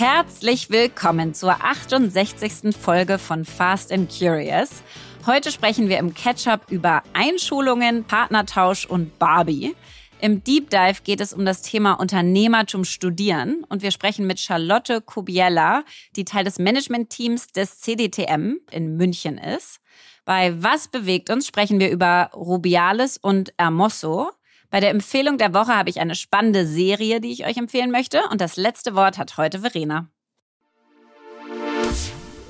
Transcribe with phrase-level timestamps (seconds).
[0.00, 2.74] Herzlich willkommen zur 68.
[2.74, 4.82] Folge von Fast and Curious.
[5.26, 9.76] Heute sprechen wir im Catch-up über Einschulungen, Partnertausch und Barbie.
[10.18, 15.02] Im Deep Dive geht es um das Thema Unternehmertum studieren und wir sprechen mit Charlotte
[15.02, 15.84] Kubiella,
[16.16, 19.80] die Teil des Managementteams des CDTM in München ist.
[20.24, 24.30] Bei Was bewegt uns sprechen wir über Rubiales und Hermoso.
[24.70, 28.22] Bei der Empfehlung der Woche habe ich eine spannende Serie, die ich euch empfehlen möchte.
[28.30, 30.08] Und das letzte Wort hat heute Verena.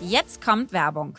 [0.03, 1.19] Jetzt kommt Werbung.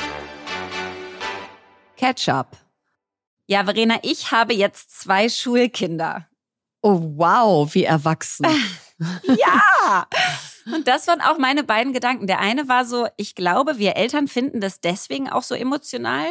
[2.01, 2.57] Ketchup.
[3.45, 6.27] Ja, Verena, ich habe jetzt zwei Schulkinder.
[6.81, 8.47] Oh, wow, wie erwachsen.
[9.23, 10.07] ja!
[10.73, 12.25] Und das waren auch meine beiden Gedanken.
[12.25, 16.25] Der eine war so, ich glaube, wir Eltern finden das deswegen auch so emotional,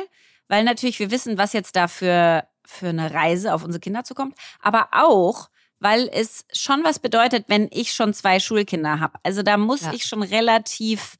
[0.48, 4.34] weil natürlich wir wissen, was jetzt da für, für eine Reise auf unsere Kinder zukommt,
[4.60, 9.20] aber auch, weil es schon was bedeutet, wenn ich schon zwei Schulkinder habe.
[9.22, 9.92] Also da muss ja.
[9.92, 11.16] ich schon relativ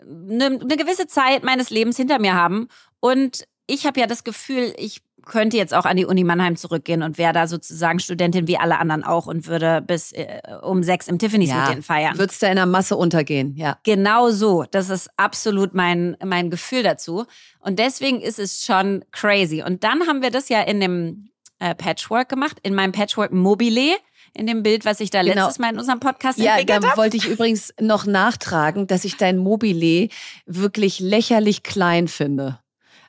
[0.00, 2.68] eine, eine gewisse Zeit meines Lebens hinter mir haben.
[3.00, 7.02] Und ich habe ja das Gefühl, ich könnte jetzt auch an die Uni Mannheim zurückgehen
[7.02, 11.08] und wäre da sozusagen Studentin wie alle anderen auch und würde bis äh, um sechs
[11.08, 12.18] im Tiffany's ja, mit denen feiern.
[12.18, 13.78] Würdest du in der Masse untergehen, ja.
[13.84, 14.64] Genau so.
[14.70, 17.26] Das ist absolut mein, mein Gefühl dazu.
[17.60, 19.62] Und deswegen ist es schon crazy.
[19.62, 23.96] Und dann haben wir das ja in dem äh, Patchwork gemacht, in meinem Patchwork Mobile
[24.32, 25.34] in dem Bild, was ich da genau.
[25.34, 26.86] letztes Mal in unserem Podcast ja, entwickelt habe.
[26.86, 30.08] Ja, da wollte ich übrigens noch nachtragen, dass ich dein Mobile
[30.46, 32.60] wirklich lächerlich klein finde.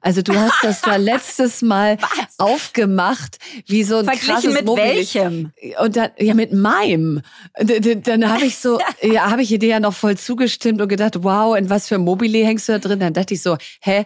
[0.01, 2.39] Also du hast das da letztes Mal Was?
[2.39, 4.83] aufgemacht, wie so ein Verglichen krasses mit Mobil.
[4.83, 5.51] welchem?
[5.79, 7.21] Und dann, ja, mit meinem.
[7.57, 11.23] Dann, dann habe ich so, ja, habe ich dir ja noch voll zugestimmt und gedacht,
[11.23, 12.99] wow, in was für Mobile hängst du da drin?
[12.99, 14.05] Dann dachte ich so, hä?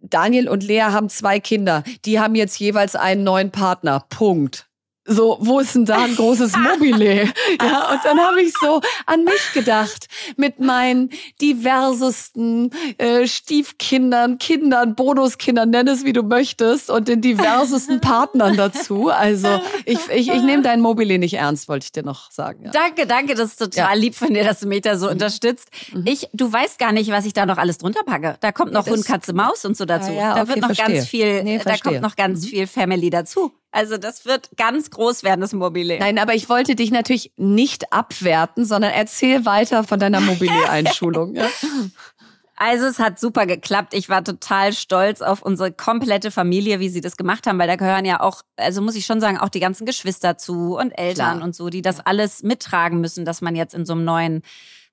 [0.00, 1.82] Daniel und Lea haben zwei Kinder.
[2.04, 4.04] Die haben jetzt jeweils einen neuen Partner.
[4.10, 4.66] Punkt
[5.06, 7.24] so, wo ist denn da ein großes Mobile?
[7.60, 10.06] ja, und dann habe ich so an mich gedacht
[10.36, 11.10] mit meinen
[11.40, 19.10] diversesten äh, Stiefkindern, Kindern, Bonuskindern, nenn es wie du möchtest und den diversesten Partnern dazu.
[19.10, 22.64] Also ich, ich, ich nehme dein Mobile nicht ernst, wollte ich dir noch sagen.
[22.64, 22.70] Ja.
[22.70, 24.00] Danke, danke, das ist total ja.
[24.00, 25.12] lieb von dir, dass du mich da so mhm.
[25.12, 25.68] unterstützt.
[25.92, 26.06] Mhm.
[26.06, 28.36] Ich, du weißt gar nicht, was ich da noch alles drunter packe.
[28.40, 30.12] Da kommt noch ja, Hund, Katze, Maus und so dazu.
[30.12, 30.96] Ja, da okay, wird noch verstehe.
[30.96, 32.48] ganz viel, nee, da kommt noch ganz mhm.
[32.48, 33.52] viel Family dazu.
[33.74, 35.98] Also das wird ganz groß werden, das Mobile.
[35.98, 41.34] Nein, aber ich wollte dich natürlich nicht abwerten, sondern erzähl weiter von deiner Mobile-Einschulung.
[41.34, 41.48] ja.
[42.56, 43.94] Also es hat super geklappt.
[43.94, 47.74] Ich war total stolz auf unsere komplette Familie, wie sie das gemacht haben, weil da
[47.74, 51.38] gehören ja auch, also muss ich schon sagen, auch die ganzen Geschwister zu und Eltern
[51.38, 51.42] Klar.
[51.44, 54.42] und so, die das alles mittragen müssen, dass man jetzt in so einem neuen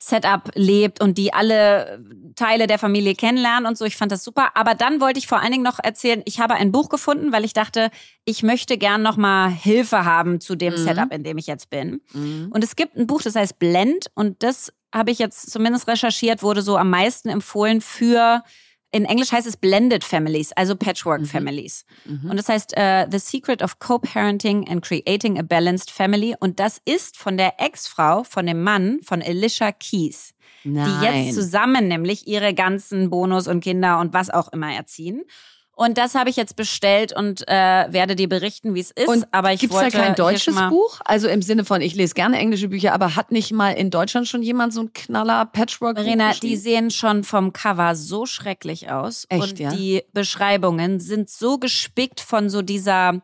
[0.03, 2.03] Setup lebt und die alle
[2.35, 3.85] Teile der Familie kennenlernen und so.
[3.85, 4.49] Ich fand das super.
[4.55, 7.45] Aber dann wollte ich vor allen Dingen noch erzählen, ich habe ein Buch gefunden, weil
[7.45, 7.91] ich dachte,
[8.25, 10.77] ich möchte gern noch mal Hilfe haben zu dem mhm.
[10.77, 12.01] Setup, in dem ich jetzt bin.
[12.13, 12.49] Mhm.
[12.51, 16.41] Und es gibt ein Buch, das heißt Blend und das habe ich jetzt zumindest recherchiert,
[16.41, 18.43] wurde so am meisten empfohlen für
[18.91, 21.25] in Englisch heißt es Blended Families, also Patchwork mhm.
[21.25, 21.85] Families.
[22.05, 22.29] Mhm.
[22.29, 26.35] Und das heißt uh, The Secret of Co-Parenting and Creating a Balanced Family.
[26.39, 30.33] Und das ist von der Ex-Frau, von dem Mann, von Alicia Keys.
[30.63, 30.87] Nein.
[30.87, 35.23] Die jetzt zusammen nämlich ihre ganzen Bonus und Kinder und was auch immer erziehen.
[35.75, 37.53] Und das habe ich jetzt bestellt und äh,
[37.89, 39.07] werde dir berichten, wie es ist.
[39.07, 40.99] Und aber ich gibt's wollte da kein deutsches Buch?
[41.05, 44.27] Also im Sinne von, ich lese gerne englische Bücher, aber hat nicht mal in Deutschland
[44.27, 45.97] schon jemand so ein Knaller Patchwork?
[45.97, 49.25] Verena, die sehen schon vom Cover so schrecklich aus.
[49.29, 49.71] Echt, und ja?
[49.71, 53.21] die Beschreibungen sind so gespickt von so dieser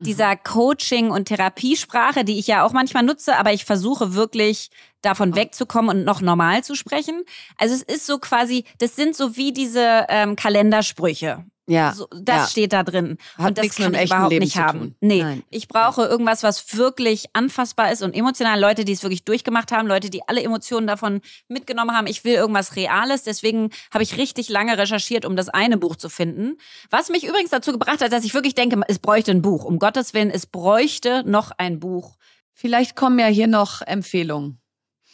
[0.00, 4.70] dieser Coaching- und Therapiesprache, die ich ja auch manchmal nutze, aber ich versuche wirklich
[5.04, 7.24] davon wegzukommen und noch normal zu sprechen.
[7.58, 11.44] Also es ist so quasi, das sind so wie diese ähm, Kalendersprüche.
[11.66, 12.46] Ja, so, das ja.
[12.46, 13.16] steht da drin.
[13.38, 14.96] Hat und das kann ich überhaupt Leben nicht haben.
[15.00, 15.42] Nee, Nein.
[15.48, 18.60] ich brauche irgendwas, was wirklich anfassbar ist und emotional.
[18.60, 22.06] Leute, die es wirklich durchgemacht haben, Leute, die alle Emotionen davon mitgenommen haben.
[22.06, 23.22] Ich will irgendwas Reales.
[23.22, 26.58] Deswegen habe ich richtig lange recherchiert, um das eine Buch zu finden.
[26.90, 29.64] Was mich übrigens dazu gebracht hat, dass ich wirklich denke, es bräuchte ein Buch.
[29.64, 32.16] Um Gottes Willen, es bräuchte noch ein Buch.
[32.52, 34.60] Vielleicht kommen ja hier noch Empfehlungen.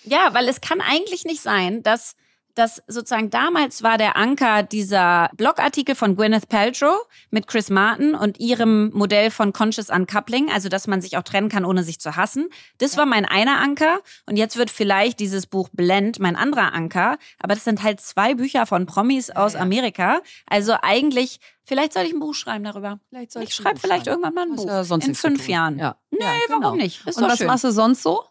[0.05, 2.17] Ja, weil es kann eigentlich nicht sein, dass
[2.55, 8.39] dass sozusagen damals war der Anker dieser Blogartikel von Gwyneth Paltrow mit Chris Martin und
[8.41, 12.17] ihrem Modell von Conscious Uncoupling, also dass man sich auch trennen kann, ohne sich zu
[12.17, 12.49] hassen.
[12.79, 12.99] Das ja.
[12.99, 17.55] war mein einer Anker und jetzt wird vielleicht dieses Buch Blend mein anderer Anker, aber
[17.55, 20.21] das sind halt zwei Bücher von Promis aus ja, Amerika.
[20.47, 22.99] Also eigentlich Vielleicht soll ich ein Buch schreiben darüber.
[23.11, 24.99] Vielleicht soll ich, schreibe vielleicht irgendwann mal ein Buch.
[25.07, 25.79] In fünf Jahren.
[25.79, 25.95] Ja.
[26.11, 26.19] Nee,
[26.49, 26.63] genau.
[26.63, 27.07] warum nicht?
[27.07, 27.47] Ist Und was schön.
[27.47, 28.25] machst du sonst so?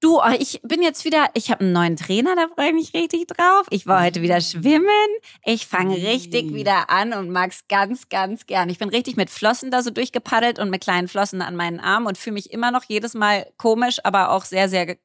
[0.00, 2.94] Du, oh, ich bin jetzt wieder, ich habe einen neuen Trainer, da freue ich mich
[2.94, 3.66] richtig drauf.
[3.68, 4.88] Ich war heute wieder schwimmen.
[5.44, 8.70] Ich fange richtig wieder an und mag's ganz, ganz gern.
[8.70, 12.06] Ich bin richtig mit Flossen da so durchgepaddelt und mit kleinen Flossen an meinen Armen
[12.06, 14.96] und fühle mich immer noch jedes Mal komisch, aber auch sehr, sehr,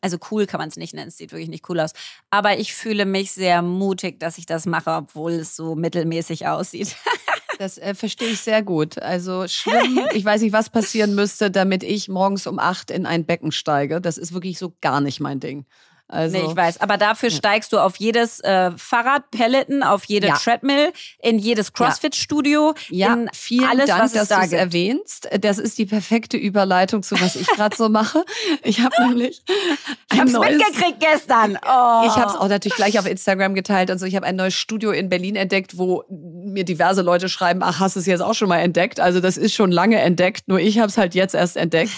[0.00, 1.08] also cool kann man es nicht nennen.
[1.08, 1.90] Es sieht wirklich nicht cool aus.
[2.30, 6.94] Aber ich fühle mich sehr mutig, dass ich das mache, obwohl es so mittelmäßig aussieht.
[7.58, 8.98] Das äh, verstehe ich sehr gut.
[9.00, 13.24] Also schwimmen, ich weiß nicht, was passieren müsste, damit ich morgens um acht in ein
[13.24, 14.00] Becken steige.
[14.00, 15.66] Das ist wirklich so gar nicht mein Ding.
[16.06, 16.82] Also, nee, ich weiß.
[16.82, 17.36] Aber dafür ja.
[17.36, 20.34] steigst du auf jedes äh, Fahrrad, Peloton, auf jede ja.
[20.36, 22.74] Treadmill, in jedes CrossFit-Studio.
[22.90, 25.28] Ja, in vielen alles, Dank, dass da du es erwähnst.
[25.40, 28.24] Das ist die perfekte Überleitung zu was ich gerade so mache.
[28.62, 29.42] Ich habe nämlich
[30.12, 31.56] Ich habe es mitgekriegt gestern.
[31.56, 32.06] Oh.
[32.06, 34.04] Ich habe es auch natürlich gleich auf Instagram geteilt und so.
[34.04, 37.96] Ich habe ein neues Studio in Berlin entdeckt, wo mir diverse Leute schreiben, ach, hast
[37.96, 39.00] du es jetzt auch schon mal entdeckt?
[39.00, 41.92] Also das ist schon lange entdeckt, nur ich habe es halt jetzt erst entdeckt.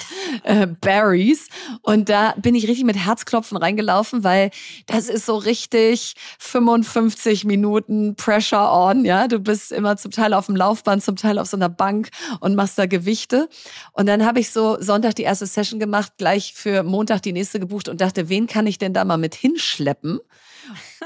[0.44, 1.48] äh, Barry's.
[1.82, 4.50] Und da bin ich richtig mit Herzklopfen reingelaufen laufen, weil
[4.86, 9.04] das ist so richtig 55 Minuten Pressure on.
[9.04, 12.10] Ja, du bist immer zum Teil auf dem Laufband, zum Teil auf so einer Bank
[12.40, 13.48] und machst da Gewichte.
[13.92, 17.58] Und dann habe ich so Sonntag die erste Session gemacht, gleich für Montag die nächste
[17.58, 20.20] gebucht und dachte, wen kann ich denn da mal mit hinschleppen?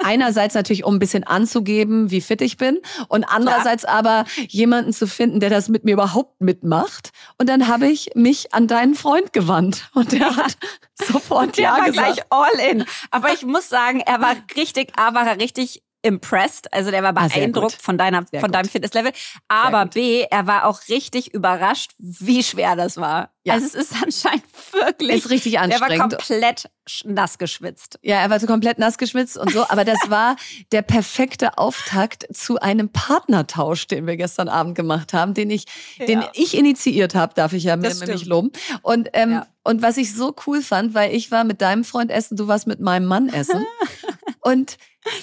[0.02, 2.78] Einerseits natürlich, um ein bisschen anzugeben, wie fit ich bin.
[3.08, 3.98] Und andererseits Klar.
[3.98, 7.10] aber jemanden zu finden, der das mit mir überhaupt mitmacht.
[7.38, 9.90] Und dann habe ich mich an deinen Freund gewandt.
[9.94, 10.56] Und der hat
[10.94, 12.14] sofort der ja war gesagt.
[12.14, 12.84] gleich all in.
[13.10, 17.28] Aber ich muss sagen, er war richtig, er war richtig impressed, also der war ah,
[17.28, 19.12] beeindruckt ah, von deiner sehr von deinem Fitnesslevel,
[19.48, 23.30] aber B, er war auch richtig überrascht, wie schwer das war.
[23.42, 23.54] Ja.
[23.54, 25.92] Also es ist anscheinend wirklich ist richtig anstrengend.
[25.92, 26.70] Er war komplett
[27.04, 27.98] nass geschwitzt.
[28.02, 30.36] Ja, er war so komplett nass geschwitzt und so, aber das war
[30.72, 35.64] der perfekte Auftakt zu einem Partnertausch, den wir gestern Abend gemacht haben, den ich
[35.96, 36.06] ja.
[36.06, 38.50] den ich initiiert habe, darf ich ja mir nämlich loben.
[38.82, 39.46] Und ähm, ja.
[39.64, 42.66] und was ich so cool fand, weil ich war mit deinem Freund essen, du warst
[42.66, 43.66] mit meinem Mann essen
[44.40, 44.76] und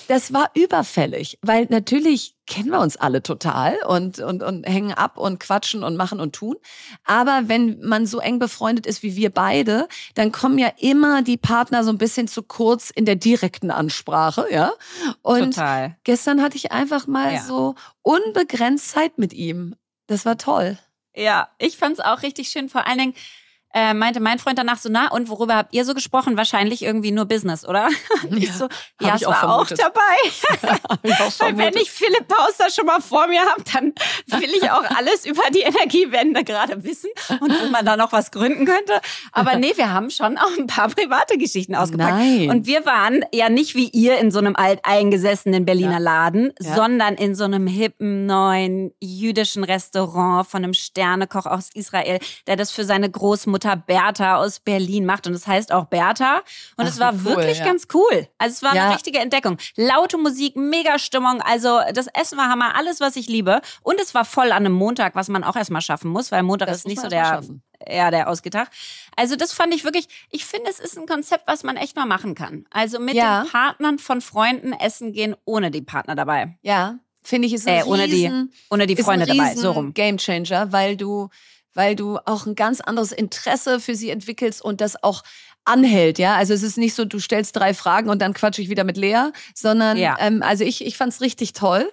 [0.08, 5.18] das war überfällig, weil natürlich kennen wir uns alle total und, und, und hängen ab
[5.18, 6.56] und quatschen und machen und tun.
[7.04, 11.38] Aber wenn man so eng befreundet ist wie wir beide, dann kommen ja immer die
[11.38, 14.72] Partner so ein bisschen zu kurz in der direkten Ansprache, ja.
[15.22, 15.98] Und total.
[16.04, 17.42] gestern hatte ich einfach mal ja.
[17.42, 19.76] so unbegrenzt Zeit mit ihm.
[20.08, 20.78] Das war toll.
[21.16, 22.70] Ja, ich fand's auch richtig schön.
[22.70, 23.14] Vor allen Dingen,
[23.74, 26.38] äh, meinte mein Freund danach so, na, und worüber habt ihr so gesprochen?
[26.38, 27.90] Wahrscheinlich irgendwie nur Business, oder?
[28.30, 28.68] Und ich so,
[29.02, 29.80] ja, ich es auch war auch vermutet.
[29.80, 30.78] dabei.
[30.90, 33.94] Hab ich auch Weil wenn ich Philipp Pauster schon mal vor mir habe, dann
[34.40, 37.10] will ich auch alles über die Energiewende gerade wissen
[37.42, 39.00] und wo man da noch was gründen könnte.
[39.32, 42.14] Aber nee, wir haben schon auch ein paar private Geschichten ausgepackt.
[42.14, 42.50] Nein.
[42.50, 45.98] Und wir waren ja nicht wie ihr in so einem alteingesessenen Berliner Ja.
[45.98, 46.74] Laden, Ja.
[46.76, 52.72] sondern in so einem hippen, neuen jüdischen Restaurant von einem Sternekoch aus Israel, der das
[52.72, 55.28] für seine Großmutter Bertha aus Berlin macht.
[55.28, 56.38] Und es heißt auch Bertha.
[56.78, 57.66] Und Ach, es war cool, wirklich ja.
[57.66, 58.28] ganz cool.
[58.38, 58.86] Also es war Ja.
[58.86, 59.58] eine richtige Entdeckung.
[59.76, 61.42] Laute Musik, mega Stimmung.
[61.42, 63.62] Also das Essen war Hammer, alles, was ich liebe.
[63.82, 66.68] Und es war voll an einem Montag, was man auch erstmal schaffen muss, weil Montag
[66.68, 67.62] Das ist nicht so der, schaffen.
[67.90, 68.70] ja, der Ausgetag.
[69.16, 72.06] Also das fand ich wirklich, ich finde, es ist ein Konzept, was man echt mal
[72.06, 72.66] machen kann.
[72.72, 73.42] Also mit Ja.
[73.44, 76.58] den Partnern von Freunden essen gehen, ohne die Partner dabei.
[76.62, 78.32] Ja, finde ich, ist ein Äh, ohne die,
[78.70, 79.94] ohne die Freunde dabei, so rum.
[79.94, 81.30] Game Changer, weil du,
[81.78, 85.22] weil du auch ein ganz anderes Interesse für sie entwickelst und das auch
[85.64, 86.36] anhält, ja.
[86.36, 88.98] Also es ist nicht so, du stellst drei Fragen und dann quatsche ich wieder mit
[88.98, 90.18] Lea, sondern Ja.
[90.20, 91.90] ähm, also ich, ich fand es richtig toll.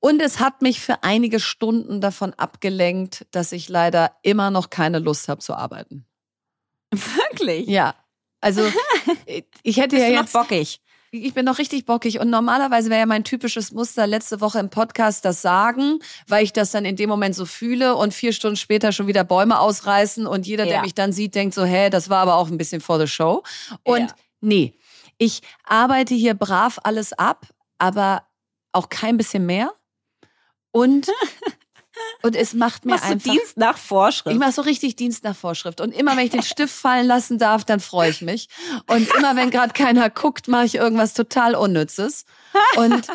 [0.00, 4.98] Und es hat mich für einige Stunden davon abgelenkt, dass ich leider immer noch keine
[4.98, 6.04] Lust habe zu arbeiten.
[6.90, 7.68] Wirklich?
[7.68, 7.94] Ja.
[8.40, 8.62] Also
[9.62, 10.80] ich hätte Bist ja jetzt bockig?
[11.14, 14.70] Ich bin noch richtig bockig und normalerweise wäre ja mein typisches Muster letzte Woche im
[14.70, 18.56] Podcast das sagen, weil ich das dann in dem Moment so fühle und vier Stunden
[18.56, 20.80] später schon wieder Bäume ausreißen und jeder, der Ja.
[20.80, 23.42] mich dann sieht, denkt so, hä, das war aber auch ein bisschen for the show.
[23.84, 24.14] Und Ja.
[24.40, 24.72] nee,
[25.18, 28.22] ich arbeite hier brav alles ab, aber
[28.72, 29.70] auch kein bisschen mehr.
[30.70, 31.08] Und,
[32.22, 33.32] und es macht mir Machst du einfach...
[33.32, 34.32] Dienst nach Vorschrift?
[34.34, 35.80] Ich mache so richtig Dienst nach Vorschrift.
[35.80, 38.48] Und immer wenn ich den Stift fallen lassen darf, dann freue ich mich.
[38.86, 42.24] Und immer wenn gerade keiner guckt, mache ich irgendwas total Unnützes.
[42.76, 43.06] Und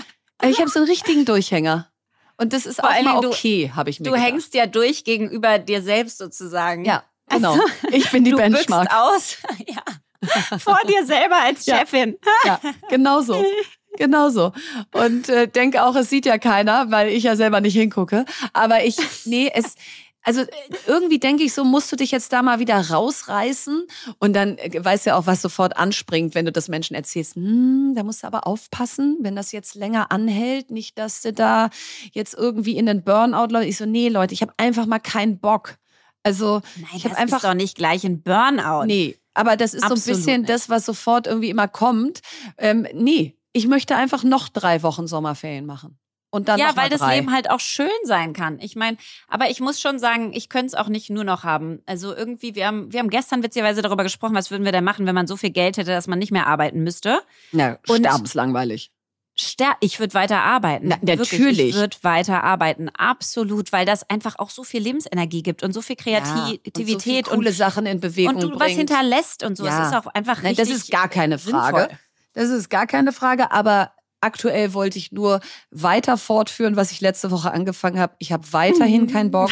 [0.43, 1.89] ich habe so einen richtigen Durchhänger.
[2.37, 4.27] Und das ist Vor auch mal du- okay, habe ich mir du gedacht.
[4.27, 6.85] hängst ja durch gegenüber dir selbst sozusagen.
[6.85, 7.57] Ja, genau.
[7.91, 8.89] Ich bin die du Benchmark.
[8.89, 9.37] bückst aus.
[9.67, 10.57] ja.
[10.59, 11.79] Vor dir selber als Ja.
[11.79, 12.17] Chefin.
[12.43, 13.43] Ja, genau so.
[13.97, 14.51] Genau so.
[14.93, 18.25] Und äh, denke auch, es sieht ja keiner, weil ich ja selber nicht hingucke.
[18.53, 19.75] Aber ich, nee, es,
[20.23, 20.43] also
[20.87, 23.87] irgendwie denke ich so, musst du dich jetzt da mal wieder rausreißen.
[24.19, 27.35] Und dann äh, weißt ja auch, was sofort anspringt, wenn du das Menschen erzählst.
[27.35, 30.69] Hm, da musst du aber aufpassen, wenn das jetzt länger anhält.
[30.69, 31.69] Nicht, dass du da
[32.11, 33.69] jetzt irgendwie in den Burnout läufst.
[33.69, 35.77] Ich so, nee, Leute, ich habe einfach mal keinen Bock.
[36.23, 38.85] Also, Nein, ich habe einfach ist doch nicht gleich ein Burnout.
[38.85, 40.49] Nee, aber das ist so ein Absolut bisschen nicht.
[40.49, 42.19] das, was sofort irgendwie immer kommt.
[42.57, 45.97] Ähm, nee, ich möchte einfach noch drei Wochen Sommerferien machen.
[46.29, 47.01] Und dann ja, weil das.
[47.07, 48.59] Leben halt auch schön sein kann.
[48.59, 48.97] Ich meine,
[49.29, 51.81] aber ich muss schon sagen, ich könnte es auch nicht nur noch haben.
[51.85, 55.05] Also irgendwie, wir haben, wir haben gestern witzigerweise darüber gesprochen, was würden wir denn machen,
[55.07, 57.21] wenn man so viel Geld hätte, dass man nicht mehr arbeiten müsste.
[57.53, 58.91] ja, Und- sterbenslangweilig.
[59.39, 60.87] Ster ich würde weiter arbeiten.
[60.87, 61.59] Na, Wirklich, natürlich.
[61.69, 62.89] ich würde weiter arbeiten.
[62.89, 66.99] Absolut, weil das einfach auch so viel Lebensenergie gibt und so viel Kreativität und so
[66.99, 68.77] viel und, coole Sachen in Bewegung und du was bringt.
[68.79, 69.65] hinterlässt und so.
[69.67, 69.83] Ja.
[69.83, 70.69] Es ist auch einfach Nein, richtig.
[70.69, 71.77] das ist gar keine Frage.
[71.81, 71.97] sinnvoll.
[72.37, 75.39] Das ist gar keine Frage, aber aktuell wollte ich nur
[75.71, 78.13] weiter fortführen, was ich letzte Woche angefangen habe.
[78.19, 79.49] Ich habe weiterhin keinen Bock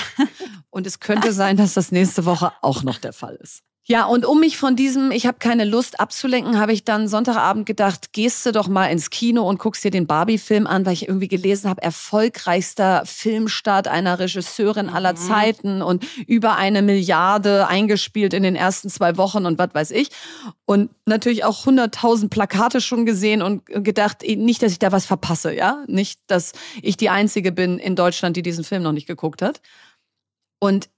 [0.70, 3.64] und es könnte sein, dass das nächste Woche auch noch der Fall ist.
[3.88, 7.68] Ja, und um mich von diesem, ich habe keine Lust abzulenken, habe ich dann Sonntagabend
[7.68, 11.08] gedacht, gehst du doch mal ins Kino und guckst dir den Barbie-Film an, weil ich
[11.08, 15.18] irgendwie gelesen habe, erfolgreichster Filmstart einer Regisseurin aller Mhm.
[15.18, 20.10] Zeiten und über eine Milliarde eingespielt in den ersten zwei Wochen und was weiß ich.
[20.66, 25.06] Und natürlich auch hunderttausend Plakate schon gesehen und gedacht, eh, nicht, dass ich da was
[25.06, 25.84] verpasse, ja?
[25.86, 29.62] Nicht, dass ich die Einzige bin in Deutschland, die diesen Film noch nicht geguckt hat.
[30.60, 30.90] Und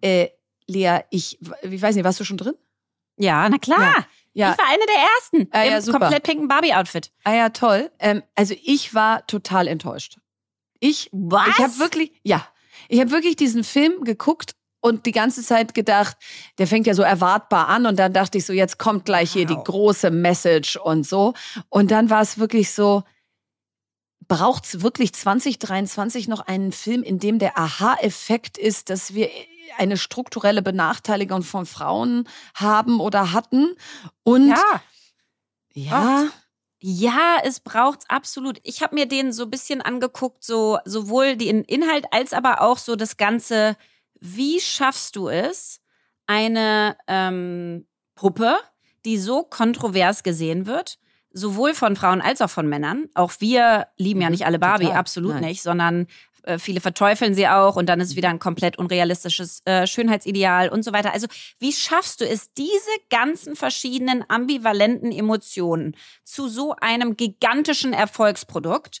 [0.00, 0.28] äh,
[0.66, 2.54] Lea, ich, ich weiß nicht, warst du schon drin?
[3.16, 4.06] Ja, na klar.
[4.32, 4.52] Ja.
[4.52, 6.00] Ich war eine der ersten Ah, ja, im super.
[6.00, 7.12] komplett pinken Barbie-Outfit.
[7.22, 7.90] Ah ja, toll.
[8.00, 10.18] Ähm, also ich war total enttäuscht.
[10.80, 11.46] Ich, Was?
[11.48, 12.44] ich habe wirklich, ja,
[12.88, 16.16] ich habe wirklich diesen Film geguckt und die ganze Zeit gedacht,
[16.58, 19.46] der fängt ja so erwartbar an und dann dachte ich so, jetzt kommt gleich hier
[19.46, 19.64] die Wow.
[19.64, 21.32] große Message und so.
[21.68, 23.04] Und dann war es wirklich so,
[24.28, 29.28] braucht es wirklich 2023 noch einen Film, in dem der Aha-Effekt ist, dass wir
[29.78, 33.74] eine strukturelle Benachteiligung von Frauen haben oder hatten?
[34.22, 34.82] Und ja.
[35.72, 36.28] ja
[36.80, 38.58] Ja, es braucht's absolut.
[38.62, 42.78] Ich habe mir den so ein bisschen angeguckt, so sowohl den Inhalt als aber auch
[42.78, 43.76] so das Ganze.
[44.20, 45.80] Wie schaffst du es,
[46.26, 48.58] eine ähm, Puppe,
[49.04, 50.98] die so kontrovers gesehen wird,
[51.34, 53.06] sowohl von Frauen als auch von Männern?
[53.14, 54.98] Auch wir lieben ja Mhm, nicht alle Barbie, total.
[54.98, 55.44] absolut Nein.
[55.44, 56.06] nicht, sondern
[56.44, 60.84] äh, viele verteufeln sie auch und dann ist wieder ein komplett unrealistisches äh, Schönheitsideal und
[60.84, 61.12] so weiter.
[61.12, 61.26] Also
[61.58, 69.00] wie schaffst du es, diese ganzen verschiedenen ambivalenten Emotionen zu so einem gigantischen Erfolgsprodukt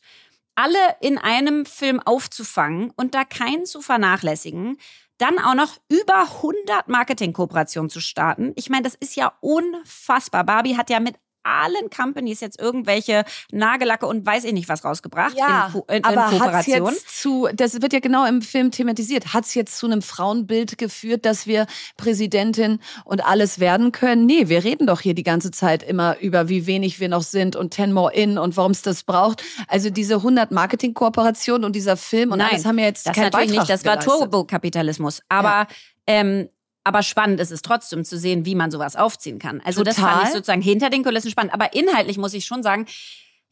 [0.56, 4.76] alle in einem Film aufzufangen und da keinen zu vernachlässigen?
[5.18, 8.52] dann auch noch über 100 Marketing-Kooperationen zu starten.
[8.56, 10.42] Ich meine, das ist ja unfassbar.
[10.42, 11.14] Barbie hat ja mit
[11.44, 16.32] allen Companies jetzt irgendwelche Nagellacke und weiß ich nicht was rausgebracht ja, in, in, aber
[16.32, 16.86] in Kooperation.
[16.86, 19.32] Hat's jetzt zu, das wird ja genau im Film thematisiert.
[19.34, 24.26] Hat es jetzt zu einem Frauenbild geführt, dass wir Präsidentin und alles werden können?
[24.26, 27.56] Nee, wir reden doch hier die ganze Zeit immer über, wie wenig wir noch sind
[27.56, 29.42] und Ten More In und warum es das braucht.
[29.68, 33.24] Also diese 100 Marketing-Kooperationen und dieser Film und Nein, alles haben ja jetzt das keinen
[33.30, 33.84] natürlich Beitrag nicht.
[33.84, 34.00] Das war.
[34.00, 35.20] Turbokapitalismus.
[35.28, 35.66] Aber Ja.
[36.06, 36.48] ähm,
[36.84, 39.60] aber spannend ist es trotzdem zu sehen, wie man sowas aufziehen kann.
[39.64, 40.12] Also das Total.
[40.12, 41.54] fand ich sozusagen hinter den Kulissen spannend.
[41.54, 42.86] Aber inhaltlich muss ich schon sagen,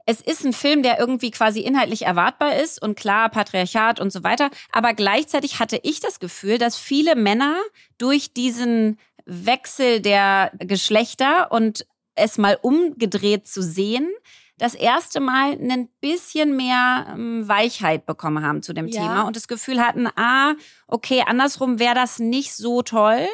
[0.04, 4.22] es ist ein Film, der irgendwie quasi inhaltlich erwartbar ist und klar, Patriarchat und so
[4.22, 4.50] weiter.
[4.70, 7.56] Aber gleichzeitig hatte ich das Gefühl, dass viele Männer
[7.98, 14.10] durch diesen Wechsel der Geschlechter und es mal umgedreht zu sehen,
[14.58, 19.00] das erste Mal ein bisschen mehr ähm, Weichheit bekommen haben zu dem Ja.
[19.02, 20.54] Thema und das Gefühl hatten, ah,
[20.86, 23.26] okay, andersrum wäre das nicht so toll.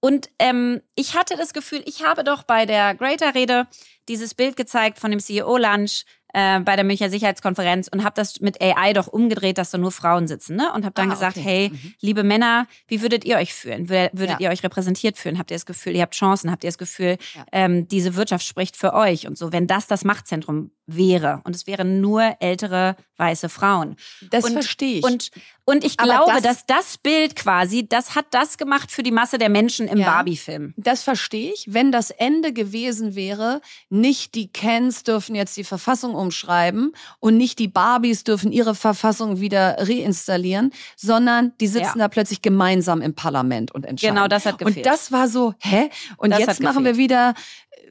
[0.00, 3.66] Und ähm, ich hatte das Gefühl, ich habe doch bei der Greater-Rede
[4.08, 6.04] dieses Bild gezeigt von dem CEO-Lunch
[6.34, 9.92] äh, bei der Münchner Sicherheitskonferenz und habe das mit AI doch umgedreht, dass da nur
[9.92, 10.56] Frauen sitzen.
[10.56, 10.72] Ne?
[10.74, 11.70] Und habe dann Ah, gesagt, okay.
[11.70, 13.88] hey, liebe Männer, wie würdet ihr euch fühlen?
[13.88, 14.48] Wür- Würdet Ja.
[14.48, 15.38] ihr euch repräsentiert fühlen?
[15.38, 16.50] Habt ihr das Gefühl, ihr habt Chancen?
[16.50, 17.44] Habt ihr das Gefühl, Ja.
[17.52, 19.52] ähm, diese Wirtschaft spricht für euch und so?
[19.52, 23.96] Wenn das das Machtzentrum wäre und es wären nur ältere weiße Frauen.
[24.30, 25.04] Das Und- verstehe ich.
[25.04, 25.30] Und,
[25.64, 29.10] und ich Aber glaube, das- dass das Bild quasi, das hat das gemacht für die
[29.10, 30.06] Masse der Menschen im Ja.
[30.06, 30.72] Barbie-Film.
[30.76, 31.66] Das verstehe ich.
[31.68, 37.58] Wenn das Ende gewesen wäre, nicht die Kens dürfen jetzt die Verfassung umschreiben und nicht
[37.58, 42.04] die Barbies dürfen ihre Verfassung wieder reinstallieren, sondern die sitzen Ja.
[42.04, 44.14] da plötzlich gemeinsam im Parlament und entscheiden.
[44.16, 44.78] Genau, das hat gefehlt.
[44.78, 45.90] Und das war so, hä?
[46.16, 47.34] Und Das jetzt machen wir wieder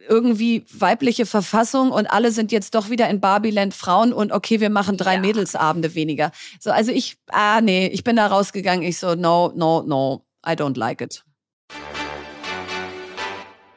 [0.08, 4.70] irgendwie weibliche Verfassung und alle sind jetzt doch wieder in Barbieland Frauen und okay, wir
[4.70, 5.20] machen drei Ja.
[5.20, 6.32] Mädelsabende weniger.
[6.60, 10.52] So, also ich, ah nee, ich bin da rausgegangen, ich so, no, no, no, I
[10.52, 11.24] don't like it.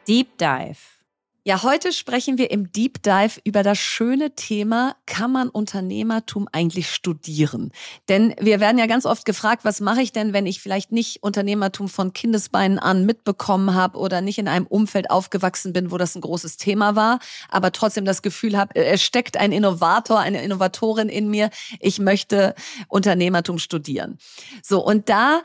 [0.07, 1.00] Deep Dive.
[1.43, 6.91] Ja, heute sprechen wir im Deep Dive über das schöne Thema, kann man Unternehmertum eigentlich
[6.91, 7.73] studieren?
[8.11, 11.23] Denn wir werden ja ganz oft gefragt, was mache ich denn, wenn ich vielleicht nicht
[11.23, 16.15] Unternehmertum von Kindesbeinen an mitbekommen habe oder nicht in einem Umfeld aufgewachsen bin, wo das
[16.15, 21.09] ein großes Thema war, aber trotzdem das Gefühl habe, es steckt ein Innovator, eine Innovatorin
[21.09, 22.55] in mir, ich möchte
[22.89, 24.19] Unternehmertum studieren.
[24.63, 25.43] So, und da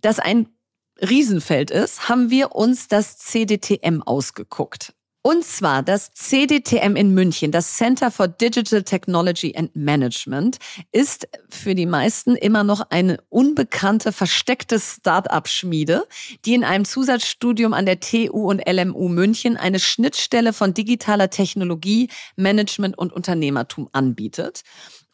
[0.00, 0.48] das ein
[1.02, 4.94] Riesenfeld ist, haben wir uns das CDTM ausgeguckt.
[5.26, 10.58] Und zwar das CDTM in München, das Center for Digital Technology and Management,
[10.92, 16.06] ist für die meisten immer noch eine unbekannte, versteckte Start-up-Schmiede,
[16.44, 22.10] die in einem Zusatzstudium an der TU und LMU München eine Schnittstelle von digitaler Technologie,
[22.36, 24.62] Management und Unternehmertum anbietet.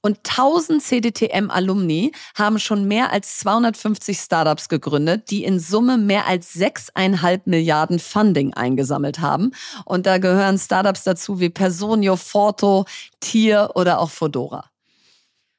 [0.02, 6.54] Und 1000 CDTM-Alumni haben schon mehr als 250 Startups gegründet, die in Summe mehr als
[6.54, 9.50] 6,5 Milliarden Funding eingesammelt haben.
[9.84, 12.86] Und da gehören Startups dazu wie Personio, Forto,
[13.20, 14.70] Tier oder auch Fodora.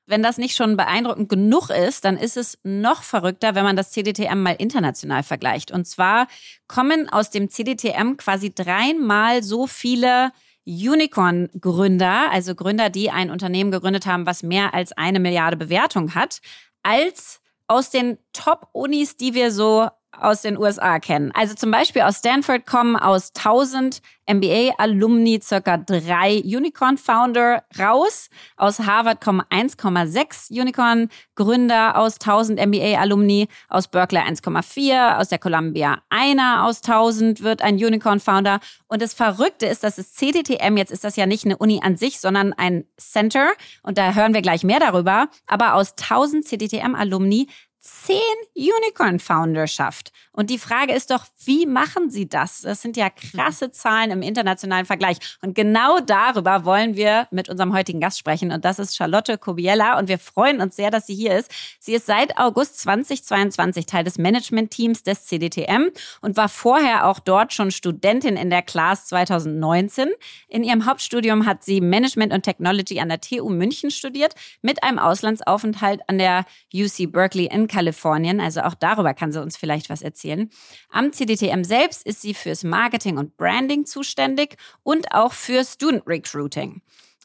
[0.07, 3.91] Wenn das nicht schon beeindruckend genug ist, dann ist es noch verrückter, wenn man das
[3.91, 5.71] CDTM mal international vergleicht.
[5.71, 6.27] Und zwar
[6.67, 10.31] kommen aus dem CDTM quasi dreimal so viele
[10.65, 16.39] Unicorn-Gründer, also Gründer, die ein Unternehmen gegründet haben, was mehr als eine Milliarde Bewertung hat,
[16.83, 21.31] als aus den Top-Unis, die wir so aus den USA kennen.
[21.33, 28.29] Also zum Beispiel aus Stanford kommen aus 1000 MBA-Alumni circa drei Unicorn-Founder raus.
[28.55, 33.47] Aus Harvard kommen 1,6 Unicorn-Gründer aus 1000 MBA-Alumni.
[33.69, 35.17] Aus Berkeley 1,4.
[35.17, 38.59] Aus der Columbia einer aus 1000 wird ein Unicorn-Founder.
[38.87, 41.97] Und das Verrückte ist, dass das CDTM, jetzt ist das ja nicht eine Uni an
[41.97, 43.51] sich, sondern ein Center.
[43.83, 45.29] Und da hören wir gleich mehr darüber.
[45.47, 47.47] Aber aus 1000 CDTM-Alumni
[47.81, 48.15] zehn
[48.55, 50.11] Unicorn-Founder schafft.
[50.31, 52.61] Und die Frage ist doch, wie machen sie das?
[52.61, 55.17] Das sind ja krasse Zahlen im internationalen Vergleich.
[55.41, 58.51] Und genau darüber wollen wir mit unserem heutigen Gast sprechen.
[58.51, 59.97] Und das ist Charlotte Kobiella.
[59.97, 61.51] Und wir freuen uns sehr, dass sie hier ist.
[61.79, 65.89] Sie ist seit August 2022 Teil des Management-Teams des CDTM
[66.21, 70.09] und war vorher auch dort schon Studentin in der Class 2019.
[70.47, 74.99] In ihrem Hauptstudium hat sie Management und Technology an der TU München studiert, mit einem
[74.99, 78.39] Auslandsaufenthalt an der UC Berkeley in Kalifornien.
[78.39, 80.49] Also auch darüber kann sie uns vielleicht was erzählen.
[80.89, 86.81] Am CDTM selbst ist sie fürs Marketing und Branding zuständig und auch für Student Recruiting.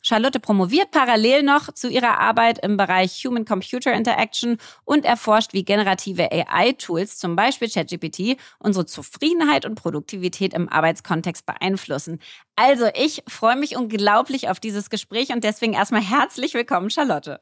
[0.06, 6.30] Charlotte promoviert parallel noch zu ihrer Arbeit im Bereich Human-Computer Interaction und erforscht, wie generative
[6.30, 12.20] AI-Tools, zum Beispiel ChatGPT, unsere Zufriedenheit und Produktivität im Arbeitskontext beeinflussen.
[12.54, 17.40] Also ich freue mich unglaublich auf dieses Gespräch und deswegen erstmal herzlich willkommen, Charlotte.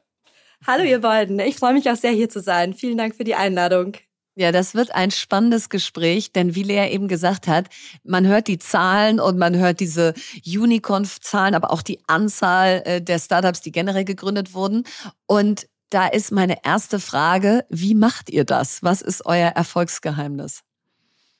[0.67, 2.73] Hallo ihr beiden, ich freue mich auch sehr hier zu sein.
[2.73, 3.93] Vielen Dank für die Einladung.
[4.33, 7.67] Ja, das wird ein spannendes Gespräch, denn wie Lea eben gesagt hat,
[8.03, 13.19] man hört die Zahlen und man hört diese Unicorn-Zahlen, aber auch die Anzahl äh, der
[13.19, 14.85] Startups, die generell gegründet wurden.
[15.27, 18.81] Und da ist meine erste Frage, wie macht ihr das?
[18.81, 20.63] Was ist euer Erfolgsgeheimnis?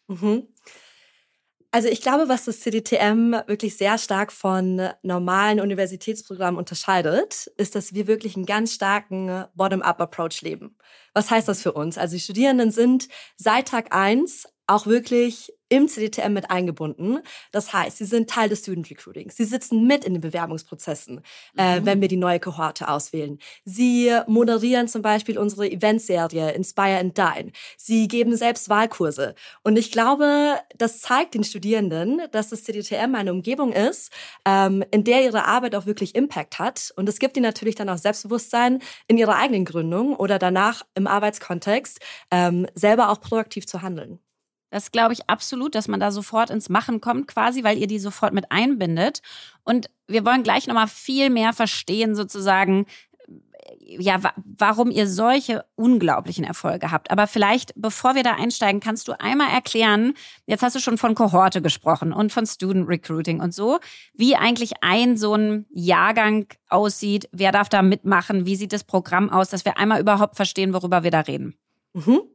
[0.08, 0.48] Mhm.
[1.76, 7.94] Also ich glaube, was das CDTM wirklich sehr stark von normalen Universitätsprogrammen unterscheidet, ist, dass
[7.94, 10.78] wir wirklich einen ganz starken Bottom-up-Approach leben.
[11.14, 11.98] Was heißt das für uns?
[11.98, 17.20] Also die Studierenden sind seit Tag eins auch wirklich im CDTM mit eingebunden.
[17.52, 19.36] Das heißt, sie sind Teil des Student Recruitings.
[19.36, 21.22] Sie sitzen mit in den Bewerbungsprozessen,
[21.58, 21.84] äh, mhm.
[21.84, 23.40] äh, wenn wir die neue Kohorte auswählen.
[23.64, 27.52] Sie moderieren zum Beispiel unsere Eventserie Inspire and Dine.
[27.78, 29.36] Sie geben selbst Wahlkurse.
[29.64, 34.12] Und ich glaube, das zeigt den Studierenden, dass das CDTM eine Umgebung ist,
[34.46, 36.94] ähm, in der ihre Arbeit auch wirklich Impact hat.
[36.96, 41.08] Und es gibt ihnen natürlich dann auch Selbstbewusstsein in ihrer eigenen Gründung oder danach im
[41.08, 42.00] Arbeitskontext
[42.32, 44.20] ähm, selber auch proaktiv zu handeln.
[44.76, 47.98] Das glaube ich absolut, dass man da sofort ins Machen kommt, quasi, weil ihr die
[47.98, 49.22] sofort mit einbindet.
[49.64, 52.86] Und wir wollen gleich nochmal viel mehr verstehen, sozusagen,
[53.80, 57.10] ja, warum ihr solche unglaublichen Erfolge habt.
[57.10, 60.14] Aber vielleicht, bevor wir da einsteigen, kannst du einmal erklären,
[60.46, 63.80] jetzt hast du schon von Kohorte gesprochen und von Student Recruiting und so,
[64.14, 69.30] wie eigentlich ein so ein Jahrgang aussieht, wer darf da mitmachen, wie sieht das Programm
[69.30, 71.56] aus, dass wir einmal überhaupt verstehen, worüber wir da reden.
[71.94, 72.35] Mhm.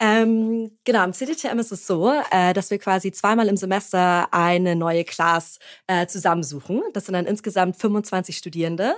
[0.00, 4.76] Ähm, genau, im CDTM ist es so, äh, dass wir quasi zweimal im Semester eine
[4.76, 5.58] neue Class
[5.88, 6.82] äh, zusammensuchen.
[6.92, 8.94] Das sind dann insgesamt 25 Studierende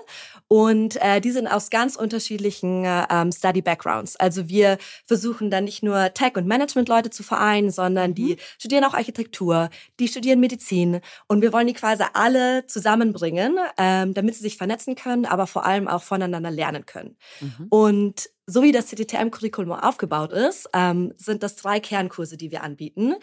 [0.46, 4.16] und äh, die sind aus ganz unterschiedlichen ähm, Study Backgrounds.
[4.16, 8.40] Also wir versuchen dann nicht nur Tech- und Management-Leute zu vereinen, sondern die mhm.
[8.58, 14.34] studieren auch Architektur, die studieren Medizin und wir wollen die quasi alle zusammenbringen, ähm, damit
[14.34, 17.16] sie sich vernetzen können, aber vor allem auch voneinander lernen können.
[17.40, 17.66] Mhm.
[17.70, 23.14] Und so wie das CTTM-Curriculum aufgebaut ist, ähm, sind das drei Kernkurse, die wir anbieten,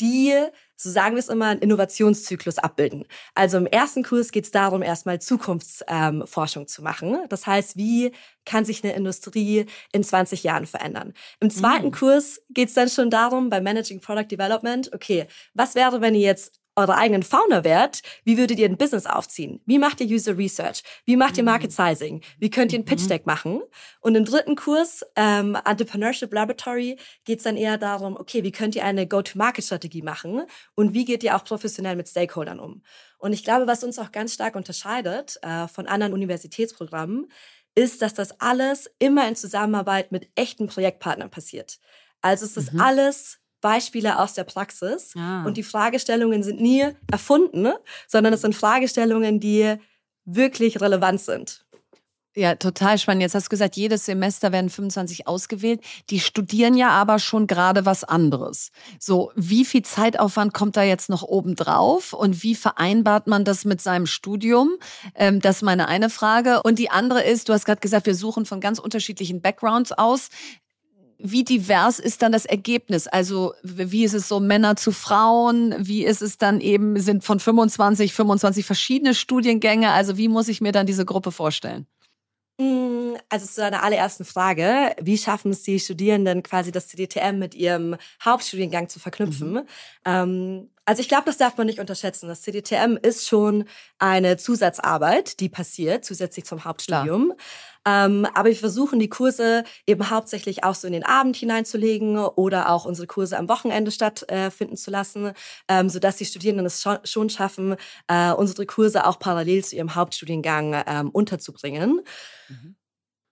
[0.00, 0.32] die,
[0.76, 3.04] so sagen wir es immer, einen Innovationszyklus abbilden.
[3.34, 7.18] Also im ersten Kurs geht es darum, erstmal Zukunftsforschung ähm, zu machen.
[7.28, 8.12] Das heißt, wie
[8.44, 11.14] kann sich eine Industrie in 20 Jahren verändern?
[11.40, 11.92] Im zweiten mhm.
[11.92, 16.20] Kurs geht es dann schon darum, bei Managing Product Development, okay, was wäre, wenn ihr
[16.20, 19.60] jetzt eure eigenen Founder wärt, wie würdet ihr ein Business aufziehen?
[19.66, 20.82] Wie macht ihr User Research?
[21.06, 21.46] Wie macht ihr mhm.
[21.46, 22.22] Market Sizing?
[22.38, 23.08] Wie könnt ihr ein Pitch mhm.
[23.08, 23.62] Deck machen?
[24.00, 28.76] Und im dritten Kurs, ähm, Entrepreneurship Laboratory, geht es dann eher darum, okay, wie könnt
[28.76, 30.42] ihr eine Go-to-Market-Strategie machen?
[30.74, 32.82] Und wie geht ihr auch professionell mit Stakeholdern um?
[33.18, 37.28] Und ich glaube, was uns auch ganz stark unterscheidet äh, von anderen Universitätsprogrammen,
[37.74, 41.78] ist, dass das alles immer in Zusammenarbeit mit echten Projektpartnern passiert.
[42.22, 42.80] Also es ist mhm.
[42.80, 45.12] alles Beispiele aus der Praxis.
[45.18, 45.42] Ah.
[45.44, 47.72] Und die Fragestellungen sind nie erfunden,
[48.06, 49.74] sondern es sind Fragestellungen, die
[50.24, 51.66] wirklich relevant sind.
[52.36, 53.22] Ja, total spannend.
[53.22, 55.80] Jetzt hast du gesagt, jedes Semester werden 25 ausgewählt.
[56.10, 58.70] Die studieren ja aber schon gerade was anderes.
[59.00, 63.64] So, wie viel Zeitaufwand kommt da jetzt noch oben drauf und wie vereinbart man das
[63.64, 64.76] mit seinem Studium?
[65.16, 66.62] Ähm, das ist meine eine Frage.
[66.62, 70.28] Und die andere ist, du hast gerade gesagt, wir suchen von ganz unterschiedlichen Backgrounds aus
[71.18, 73.06] wie divers ist dann das Ergebnis?
[73.06, 75.74] Also wie ist es so Männer zu Frauen?
[75.78, 79.90] Wie ist es dann eben, sind von 25, 25 verschiedene Studiengänge?
[79.90, 81.86] Also wie muss ich mir dann diese Gruppe vorstellen?
[82.58, 87.54] Mm, also zu deiner allerersten Frage, wie schaffen es die Studierenden quasi das CDTM mit
[87.54, 89.52] ihrem Hauptstudiengang zu verknüpfen?
[89.52, 89.66] Mhm.
[90.04, 92.28] Ähm, also ich glaube, das darf man nicht unterschätzen.
[92.28, 93.64] Das CDTM ist schon
[93.98, 97.34] eine Zusatzarbeit, die passiert, zusätzlich zum Hauptstudium.
[97.84, 102.70] Ähm, aber wir versuchen die Kurse eben hauptsächlich auch so in den Abend hineinzulegen oder
[102.70, 105.32] auch unsere Kurse am Wochenende stattfinden äh, zu lassen,
[105.68, 109.94] ähm, sodass die Studierenden es schon, schon schaffen, äh, unsere Kurse auch parallel zu ihrem
[109.94, 112.00] Hauptstudiengang ähm, unterzubringen.
[112.48, 112.76] Mhm.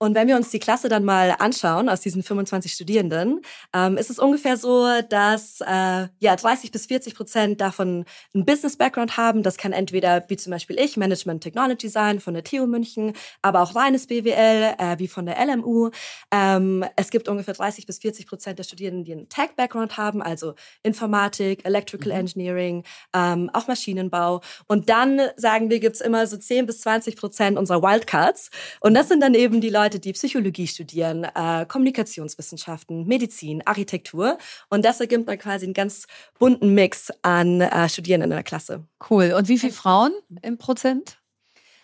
[0.05, 3.41] Und wenn wir uns die Klasse dann mal anschauen aus diesen 25 Studierenden,
[3.73, 9.17] ähm, ist es ungefähr so, dass äh, ja 30 bis 40 Prozent davon einen Business-Background
[9.17, 9.43] haben.
[9.43, 13.63] Das kann entweder wie zum Beispiel ich Management Technology sein von der TU München, aber
[13.63, 15.89] auch reines BWL äh, wie von der LMU.
[16.31, 20.53] Ähm, es gibt ungefähr 30 bis 40 Prozent der Studierenden, die einen Tech-Background haben, also
[20.83, 22.19] Informatik, Electrical mhm.
[22.19, 24.43] Engineering, ähm, auch Maschinenbau.
[24.67, 28.51] Und dann sagen wir, gibt's immer so 10 bis 20 Prozent unserer Wildcards.
[28.81, 34.39] Und das sind dann eben die Leute Leute, die Psychologie studieren, äh, Kommunikationswissenschaften, Medizin, Architektur.
[34.69, 36.07] Und das ergibt dann quasi einen ganz
[36.39, 38.85] bunten Mix an äh, Studierenden in der Klasse.
[39.09, 39.35] Cool.
[39.39, 41.19] Und wie viele Frauen im Prozent?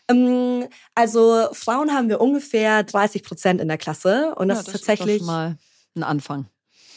[0.09, 4.35] Ähm, also Frauen haben wir ungefähr 30 Prozent in der Klasse.
[4.35, 5.21] Und das, ja, das ist tatsächlich.
[5.21, 5.57] Ist mal
[5.95, 6.47] ein Anfang.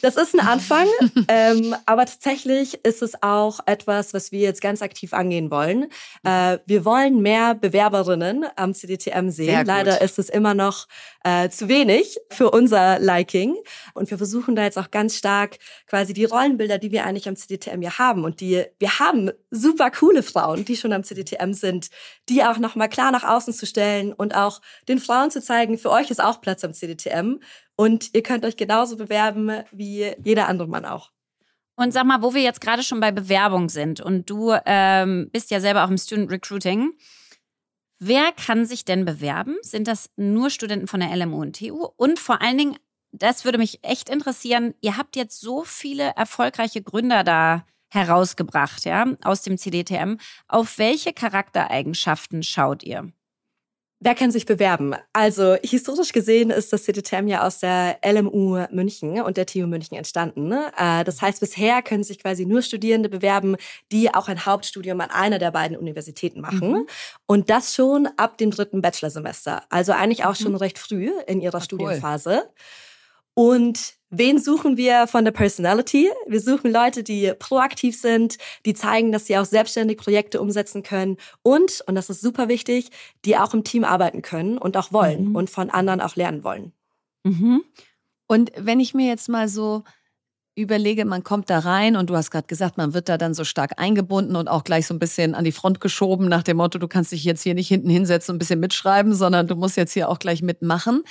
[0.04, 0.86] Das ist ein Anfang,
[1.30, 5.86] ähm, aber tatsächlich ist es auch etwas, was wir jetzt ganz aktiv angehen wollen.
[6.26, 9.66] Äh, wir wollen mehr Bewerberinnen am CDTM sehen.
[9.66, 10.89] Leider ist es immer noch
[11.24, 13.56] äh, zu wenig für unser Liking.
[13.94, 17.38] Und wir versuchen da jetzt auch ganz stark quasi die Rollenbilder, die wir eigentlich am
[17.38, 18.26] CDTM ja haben.
[18.26, 21.88] Und die, wir haben super coole Frauen, die schon am CDTM sind,
[22.28, 25.92] die auch nochmal klar nach außen zu stellen und auch den Frauen zu zeigen, für
[25.92, 27.39] euch ist auch Platz am CDTM.
[27.76, 31.12] Und ihr könnt euch genauso bewerben wie jeder andere Mann auch.
[31.76, 35.50] Und sag mal, wo wir jetzt gerade schon bei Bewerbung sind und du ähm, bist
[35.50, 36.92] ja selber auch im Student Recruiting.
[38.00, 39.56] Wer kann sich denn bewerben?
[39.62, 41.88] Sind das nur Studenten von der LMU und TU?
[41.96, 42.78] Und vor allen Dingen,
[43.12, 49.06] das würde mich echt interessieren, ihr habt jetzt so viele erfolgreiche Gründer da herausgebracht, ja,
[49.24, 50.18] aus dem CDTM.
[50.48, 53.12] Auf welche Charaktereigenschaften schaut ihr?
[54.06, 54.96] Wer kann sich bewerben?
[55.13, 59.96] Also historisch gesehen ist das CDTM ja aus der LMU München und der TU München
[59.96, 60.50] entstanden.
[60.50, 60.74] Ne?
[60.78, 63.56] Äh, das heißt, bisher können sich quasi nur Studierende bewerben,
[63.94, 66.72] die auch ein Hauptstudium an einer der beiden Universitäten machen.
[66.72, 66.88] Mhm.
[67.28, 69.63] Und das schon ab dem dritten Bachelorsemester.
[69.70, 70.58] Also eigentlich auch schon mhm.
[70.58, 72.44] recht früh in ihrer Ach, Studienphase.
[73.38, 73.56] Cool.
[73.56, 76.10] Und wen suchen wir von der Personality?
[76.28, 81.17] Wir suchen Leute, die proaktiv sind, die zeigen, dass sie auch selbstständig Projekte umsetzen können
[81.41, 82.89] und, und das ist super wichtig,
[83.26, 85.36] die auch im Team arbeiten können und auch wollen mhm.
[85.36, 86.73] und von anderen auch lernen wollen.
[87.23, 87.63] Mhm.
[88.28, 89.84] Und wenn ich mir jetzt mal so
[90.56, 93.44] überlege, man kommt da rein und du hast gerade gesagt, man wird da dann so
[93.44, 96.78] stark eingebunden und auch gleich so ein bisschen an die Front geschoben nach dem Motto,
[96.78, 99.78] du kannst dich jetzt hier nicht hinten hinsetzen und ein bisschen mitschreiben, sondern du musst
[99.78, 101.04] jetzt hier auch gleich mitmachen,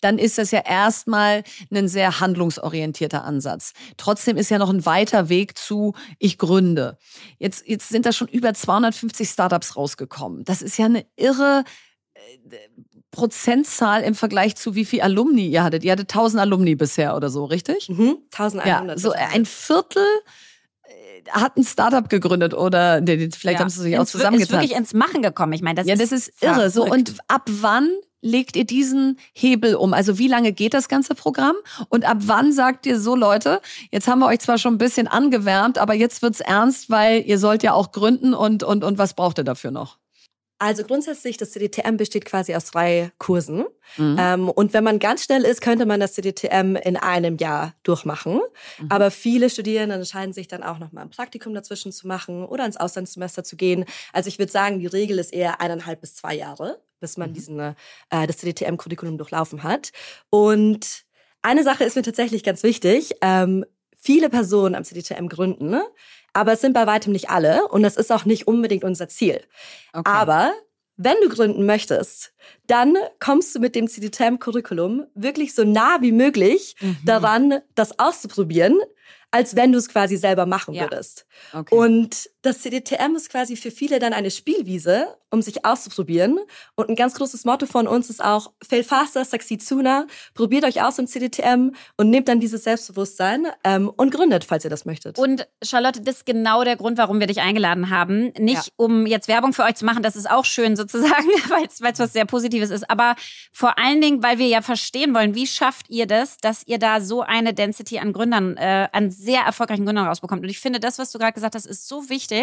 [0.00, 3.72] dann ist das ja erstmal ein sehr handlungsorientierter Ansatz.
[3.96, 6.98] Trotzdem ist ja noch ein weiter Weg zu ich gründe.
[7.38, 10.44] Jetzt, jetzt sind da schon über 250 Startups rausgekommen.
[10.44, 11.62] Das ist ja eine irre
[12.14, 12.58] äh,
[13.10, 15.84] Prozentzahl im Vergleich zu wie viel Alumni ihr hattet?
[15.84, 17.88] Ihr hattet 1000 Alumni bisher oder so, richtig?
[17.88, 18.66] Mhm, 1100.
[18.66, 20.04] Ja, so ein Viertel
[20.82, 23.58] äh, hat ein Startup gegründet oder vielleicht ja.
[23.60, 24.60] haben sie sich auch zusammengetan.
[24.60, 25.52] Ist wirklich ins Machen gekommen.
[25.54, 26.70] Ich meine, das ja, ist das ist irre.
[26.70, 27.90] So und ab wann
[28.20, 29.94] legt ihr diesen Hebel um?
[29.94, 31.54] Also wie lange geht das ganze Programm?
[31.88, 35.08] Und ab wann sagt ihr so, Leute, jetzt haben wir euch zwar schon ein bisschen
[35.08, 39.14] angewärmt, aber jetzt wird's ernst, weil ihr sollt ja auch gründen und und und was
[39.14, 39.97] braucht ihr dafür noch?
[40.60, 43.64] Also grundsätzlich, das CDTM besteht quasi aus drei Kursen.
[43.96, 44.16] Mhm.
[44.18, 48.40] Ähm, und wenn man ganz schnell ist, könnte man das CDTM in einem Jahr durchmachen.
[48.78, 48.86] Mhm.
[48.88, 52.76] Aber viele Studierende entscheiden sich dann auch nochmal ein Praktikum dazwischen zu machen oder ins
[52.76, 53.84] Auslandssemester zu gehen.
[54.12, 57.34] Also ich würde sagen, die Regel ist eher eineinhalb bis zwei Jahre, bis man mhm.
[57.34, 57.74] diesen, äh,
[58.10, 59.92] das CDTM-Curriculum durchlaufen hat.
[60.28, 61.04] Und
[61.42, 63.14] eine Sache ist mir tatsächlich ganz wichtig.
[63.22, 63.64] Ähm,
[63.96, 65.84] viele Personen am CDTM gründen, ne?
[66.38, 69.40] Aber es sind bei weitem nicht alle und das ist auch nicht unbedingt unser Ziel.
[69.92, 70.08] Okay.
[70.08, 70.52] Aber
[70.96, 72.32] wenn du gründen möchtest,
[72.68, 76.98] dann kommst du mit dem CDTM-Curriculum wirklich so nah wie möglich mhm.
[77.04, 78.78] daran, das auszuprobieren,
[79.32, 80.82] als wenn du es quasi selber machen ja.
[80.82, 81.26] würdest.
[81.52, 81.74] Okay.
[81.74, 86.38] Und das CDTM ist quasi für viele dann eine Spielwiese, um sich auszuprobieren.
[86.74, 90.06] Und ein ganz großes Motto von uns ist auch, fail faster, succeed sooner.
[90.32, 94.70] Probiert euch aus im CDTM und nehmt dann dieses Selbstbewusstsein ähm, und gründet, falls ihr
[94.70, 95.18] das möchtet.
[95.18, 98.32] Und Charlotte, das ist genau der Grund, warum wir dich eingeladen haben.
[98.38, 98.72] Nicht, ja.
[98.76, 102.12] um jetzt Werbung für euch zu machen, das ist auch schön sozusagen, weil es was
[102.12, 103.14] sehr Positives ist, aber
[103.52, 107.02] vor allen Dingen, weil wir ja verstehen wollen, wie schafft ihr das, dass ihr da
[107.02, 110.42] so eine Density an Gründern, äh, an sehr erfolgreichen Gründern rausbekommt.
[110.42, 112.37] Und ich finde, das, was du gerade gesagt hast, ist so wichtig.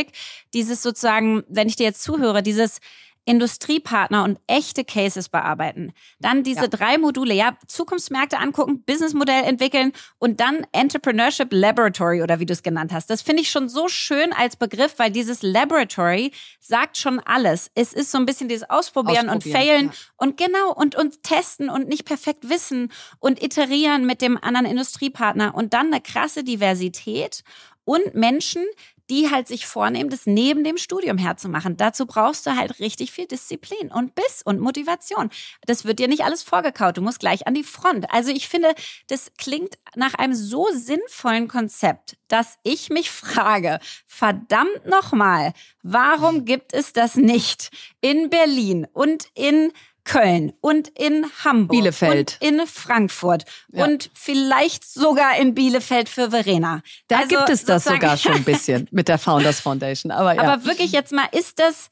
[0.53, 2.79] Dieses sozusagen, wenn ich dir jetzt zuhöre, dieses
[3.25, 5.93] Industriepartner und echte Cases bearbeiten.
[6.19, 6.67] Dann diese ja.
[6.67, 12.61] drei Module, ja, Zukunftsmärkte angucken, Businessmodell entwickeln und dann Entrepreneurship Laboratory oder wie du es
[12.61, 13.09] genannt hast.
[13.09, 17.71] Das finde ich schon so schön als Begriff, weil dieses Laboratory sagt schon alles.
[17.73, 19.93] Es ist so ein bisschen dieses Ausprobieren, Ausprobieren und Failen ja.
[20.17, 25.55] und genau und, und testen und nicht perfekt wissen und iterieren mit dem anderen Industriepartner
[25.55, 27.43] und dann eine krasse Diversität
[27.85, 28.63] und Menschen,
[29.09, 31.77] die halt sich vornehmen, das neben dem Studium herzumachen.
[31.77, 35.29] Dazu brauchst du halt richtig viel Disziplin und Biss und Motivation.
[35.65, 36.97] Das wird dir nicht alles vorgekaut.
[36.97, 38.11] Du musst gleich an die Front.
[38.11, 38.73] Also ich finde,
[39.07, 46.73] das klingt nach einem so sinnvollen Konzept, dass ich mich frage, verdammt nochmal, warum gibt
[46.73, 47.69] es das nicht
[48.01, 49.71] in Berlin und in
[50.05, 53.83] Köln und in Hamburg Bielefeld und in Frankfurt ja.
[53.83, 56.81] und vielleicht sogar in Bielefeld für Verena.
[57.07, 60.11] Da also gibt es das sogar schon ein bisschen mit der Founders Foundation.
[60.11, 60.43] Aber, ja.
[60.43, 61.89] aber wirklich jetzt mal, ist das,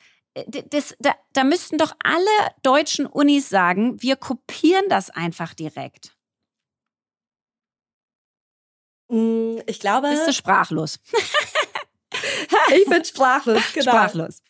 [0.70, 6.14] das da, da müssten doch alle deutschen Unis sagen, wir kopieren das einfach direkt.
[9.10, 10.10] Mm, ich glaube.
[10.10, 11.00] Bist du sprachlos?
[12.76, 13.92] ich bin sprachlos, genau.
[13.92, 14.42] Sprachlos.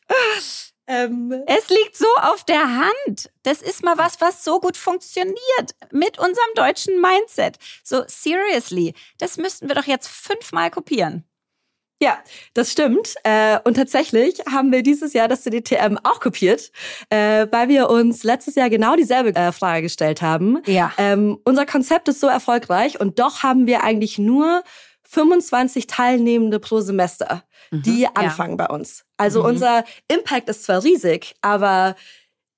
[0.87, 3.31] Ähm, es liegt so auf der Hand.
[3.43, 5.37] Das ist mal was, was so gut funktioniert
[5.91, 7.57] mit unserem deutschen Mindset.
[7.83, 11.23] So, seriously, das müssten wir doch jetzt fünfmal kopieren.
[12.01, 12.17] Ja,
[12.53, 13.15] das stimmt.
[13.23, 16.71] Äh, und tatsächlich haben wir dieses Jahr das CDTM auch kopiert,
[17.09, 20.61] äh, weil wir uns letztes Jahr genau dieselbe äh, Frage gestellt haben.
[20.65, 20.91] Ja.
[20.97, 24.63] Ähm, unser Konzept ist so erfolgreich und doch haben wir eigentlich nur
[25.13, 28.65] 25 Teilnehmende pro Semester, mhm, die anfangen ja.
[28.65, 29.05] bei uns.
[29.17, 29.49] Also mhm.
[29.49, 31.95] unser Impact ist zwar riesig, aber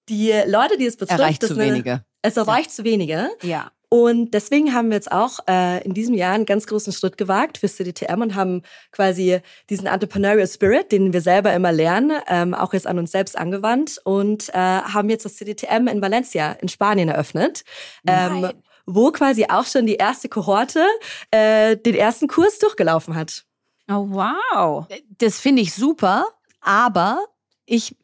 [0.07, 2.05] die Leute, die es betrifft, erreicht zu eine, wenige.
[2.21, 2.75] Es erreicht ja.
[2.75, 3.29] zu wenige.
[3.41, 3.71] Ja.
[3.89, 7.57] Und deswegen haben wir jetzt auch äh, in diesem Jahr einen ganz großen Schritt gewagt
[7.59, 9.39] für CDTM und haben quasi
[9.69, 14.01] diesen Entrepreneurial Spirit, den wir selber immer lernen, ähm, auch jetzt an uns selbst angewandt
[14.03, 17.63] und äh, haben jetzt das CDTM in Valencia in Spanien eröffnet.
[18.07, 18.51] Ähm,
[18.85, 20.85] wo quasi auch schon die erste Kohorte
[21.31, 23.45] äh, den ersten Kurs durchgelaufen hat.
[23.89, 24.87] Oh, wow.
[25.17, 26.25] Das finde ich super,
[26.61, 27.19] aber
[27.65, 27.95] ich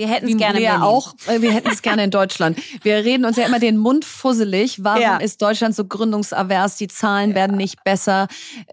[0.00, 1.12] wir hätten es gerne ja auch.
[1.26, 2.58] Äh, wir hätten es gerne in Deutschland.
[2.82, 4.82] Wir reden uns ja immer den Mund fusselig.
[4.82, 5.18] Warum ja.
[5.18, 6.76] ist Deutschland so gründungsavers?
[6.76, 7.36] Die Zahlen ja.
[7.36, 8.26] werden nicht besser.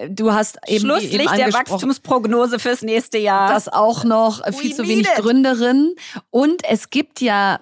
[0.10, 3.50] Du hast eben Schlusslicht eben der Wachstumsprognose fürs nächste Jahr.
[3.50, 5.16] Das auch noch We viel zu wenig it.
[5.16, 5.96] Gründerinnen.
[6.30, 7.60] Und es gibt ja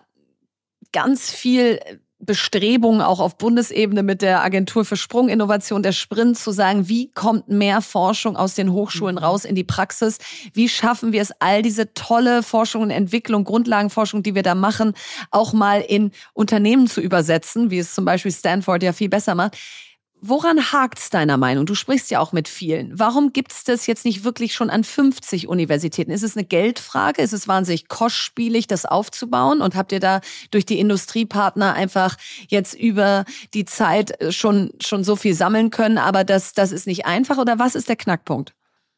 [0.92, 1.80] ganz viel
[2.26, 7.50] Bestrebungen auch auf Bundesebene mit der Agentur für Sprunginnovation, der Sprint, zu sagen, wie kommt
[7.50, 9.24] mehr Forschung aus den Hochschulen mhm.
[9.24, 10.18] raus in die Praxis?
[10.54, 14.94] Wie schaffen wir es, all diese tolle Forschung und Entwicklung, Grundlagenforschung, die wir da machen,
[15.32, 19.58] auch mal in Unternehmen zu übersetzen, wie es zum Beispiel Stanford ja viel besser macht?
[20.28, 21.68] Woran hakt's deiner Meinung?
[21.68, 22.98] Du sprichst ja auch mit vielen.
[22.98, 26.10] Warum gibt's das jetzt nicht wirklich schon an 50 Universitäten?
[26.10, 27.22] Ist es eine Geldfrage?
[27.22, 29.62] Ist es wahnsinnig kostspielig, das aufzubauen?
[29.62, 35.04] Und habt ihr da durch die Industriepartner einfach jetzt über die Zeit äh, schon, schon
[35.04, 37.38] so viel sammeln können, aber das, das ist nicht einfach?
[37.38, 38.56] Oder was ist der Knackpunkt?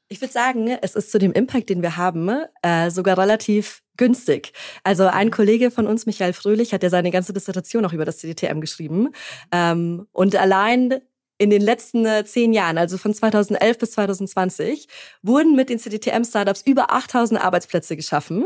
[0.07, 2.29] Ich würde sagen, es ist zu dem Impact, den wir haben,
[2.61, 4.53] äh, sogar relativ günstig.
[4.85, 8.19] Also ein Kollege von uns, Michael Fröhlich, hat ja seine ganze Dissertation auch über das
[8.19, 9.09] CDTM geschrieben.
[9.51, 11.01] Ähm, und allein
[11.37, 14.87] in den letzten äh, zehn Jahren, also von 2011 bis 2020,
[15.21, 18.45] wurden mit den CDTM-Startups über 8000 Arbeitsplätze geschaffen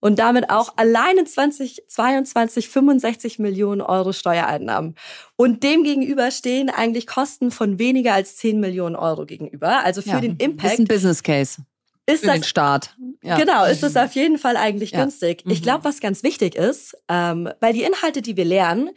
[0.00, 4.96] und damit auch allein in 2022 65 Millionen Euro Steuereinnahmen.
[5.36, 9.84] Und dem gegenüber stehen eigentlich Kosten von weniger als 10 Millionen Euro gegenüber.
[9.84, 10.74] Also für ja, den Impact.
[10.74, 11.62] Ist ein Business Case.
[12.06, 12.96] Ist für das, den Staat.
[13.22, 13.38] Ja.
[13.38, 15.00] Genau, ist das auf jeden Fall eigentlich ja.
[15.00, 15.44] günstig.
[15.46, 15.62] Ich mhm.
[15.62, 18.90] glaube, was ganz wichtig ist, ähm, weil die Inhalte, die wir lernen,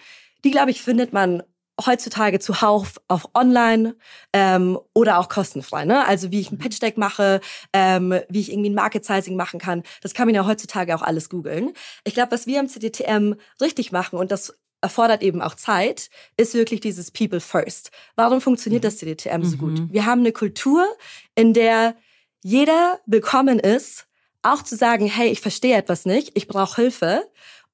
[0.43, 1.43] die, glaube ich, findet man
[1.84, 3.96] heutzutage zuhauf auf online
[4.34, 5.86] ähm, oder auch kostenfrei.
[5.86, 6.06] Ne?
[6.06, 7.42] Also wie ich ein Pitch Deck mache,
[7.74, 11.02] ähm, wie ich irgendwie ein Market Sizing machen kann, das kann man ja heutzutage auch
[11.02, 11.74] alles googeln.
[12.06, 16.54] Ich glaube, was wir im CDTM richtig machen und das erfordert eben auch Zeit, ist
[16.54, 17.92] wirklich dieses People First.
[18.16, 18.88] Warum funktioniert mhm.
[18.88, 19.80] das CDTM so gut?
[19.80, 19.90] Mhm.
[19.92, 20.86] Wir haben eine Kultur,
[21.34, 21.96] in der
[22.44, 24.06] jeder willkommen ist,
[24.44, 27.28] auch zu sagen, hey, ich verstehe etwas nicht, ich brauche Hilfe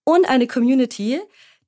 [0.06, 1.20] und eine Community,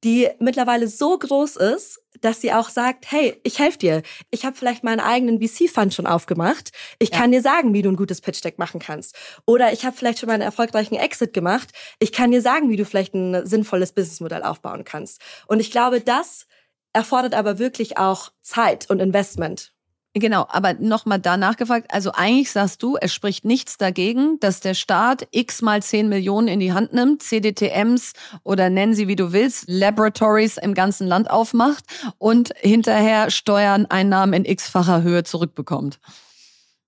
[0.03, 4.01] die mittlerweile so groß ist, dass sie auch sagt, hey, ich helfe dir.
[4.31, 6.71] Ich habe vielleicht meinen eigenen VC-Fund schon aufgemacht.
[6.99, 7.17] Ich ja.
[7.17, 9.15] kann dir sagen, wie du ein gutes Pitch-Deck machen kannst.
[9.45, 11.69] Oder ich habe vielleicht schon meinen erfolgreichen Exit gemacht.
[11.99, 15.21] Ich kann dir sagen, wie du vielleicht ein sinnvolles Businessmodell aufbauen kannst.
[15.47, 16.47] Und ich glaube, das
[16.93, 19.72] erfordert aber wirklich auch Zeit und Investment.
[20.15, 21.87] Genau, aber nochmal da nachgefragt.
[21.91, 26.47] Also eigentlich sagst du, es spricht nichts dagegen, dass der Staat x mal 10 Millionen
[26.47, 31.31] in die Hand nimmt, CDTMs oder nennen sie wie du willst, Laboratories im ganzen Land
[31.31, 31.85] aufmacht
[32.19, 35.99] und hinterher Steuern, Einnahmen in x-facher Höhe zurückbekommt.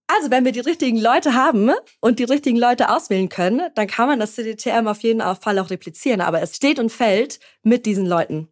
[0.05, 4.07] Also, wenn wir die richtigen Leute haben und die richtigen Leute auswählen können, dann kann
[4.07, 6.21] man das CDTM auf jeden Fall auch replizieren.
[6.21, 8.49] Aber es steht und fällt mit diesen Leuten.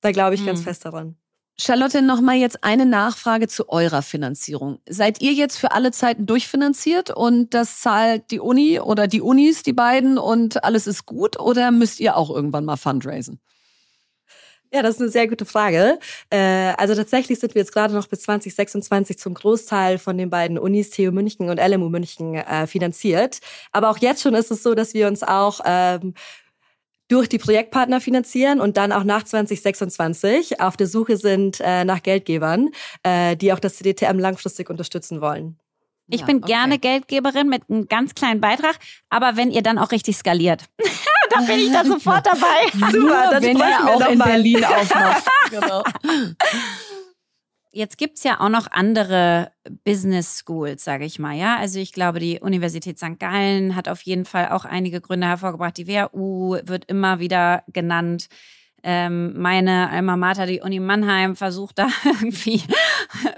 [0.00, 0.48] Da glaube ich hm.
[0.48, 1.16] ganz fest daran.
[1.62, 4.80] Charlotte, nochmal jetzt eine Nachfrage zu eurer Finanzierung.
[4.88, 9.62] Seid ihr jetzt für alle Zeiten durchfinanziert und das zahlt die Uni oder die Unis,
[9.62, 13.40] die beiden und alles ist gut oder müsst ihr auch irgendwann mal fundraisen?
[14.74, 15.98] Ja, das ist eine sehr gute Frage.
[16.30, 20.58] Äh, also tatsächlich sind wir jetzt gerade noch bis 2026 zum Großteil von den beiden
[20.58, 23.38] Unis TU München und LMU München äh, finanziert.
[23.70, 26.14] Aber auch jetzt schon ist es so, dass wir uns auch ähm,
[27.12, 32.02] durch die Projektpartner finanzieren und dann auch nach 2026 auf der Suche sind äh, nach
[32.02, 32.70] Geldgebern,
[33.02, 35.58] äh, die auch das CDTM langfristig unterstützen wollen.
[36.08, 36.46] Ich ja, bin okay.
[36.46, 38.78] gerne Geldgeberin mit einem ganz kleinen Beitrag,
[39.10, 40.64] aber wenn ihr dann auch richtig skaliert,
[41.30, 42.90] dann bin ich da sofort dabei.
[42.90, 45.24] Super, dann wenn ihr auch in Berlin aufmacht.
[45.50, 45.82] genau.
[47.74, 49.50] Jetzt gibt's ja auch noch andere
[49.84, 51.34] Business Schools, sage ich mal.
[51.34, 53.18] Ja, also ich glaube, die Universität St.
[53.18, 55.78] Gallen hat auf jeden Fall auch einige Gründe hervorgebracht.
[55.78, 58.28] Die WHU wird immer wieder genannt.
[58.82, 62.62] Ähm, meine Alma Mater, die Uni Mannheim, versucht da irgendwie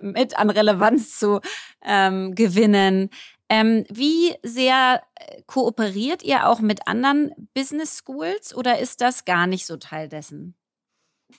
[0.02, 1.40] mit an Relevanz zu
[1.84, 3.10] ähm, gewinnen.
[3.48, 9.46] Ähm, wie sehr äh, kooperiert ihr auch mit anderen Business Schools oder ist das gar
[9.46, 10.56] nicht so Teil dessen?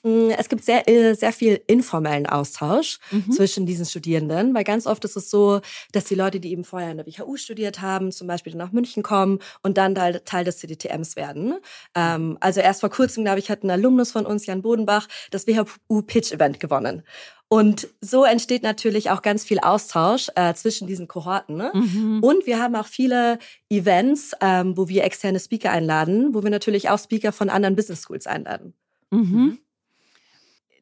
[0.04, 3.32] Mm, es gibt sehr, äh, sehr viel informellen Austausch mhm.
[3.32, 6.92] zwischen diesen Studierenden, weil ganz oft ist es so, dass die Leute, die eben vorher
[6.92, 10.58] in der WHU studiert haben, zum Beispiel nach München kommen und dann Teil, Teil des
[10.58, 11.56] CDTMs werden.
[11.96, 15.48] Ähm, also erst vor kurzem, glaube ich, hat ein Alumnus von uns, Jan Bodenbach, das
[15.48, 17.04] WHU Pitch Event gewonnen.
[17.48, 21.56] Und so entsteht natürlich auch ganz viel Austausch äh, zwischen diesen Kohorten.
[21.56, 21.72] Ne?
[21.74, 22.24] Mhm.
[22.24, 23.38] Und wir haben auch viele
[23.70, 28.02] Events, ähm, wo wir externe Speaker einladen, wo wir natürlich auch Speaker von anderen Business
[28.02, 28.74] Schools einladen.
[29.12, 29.60] Mhm.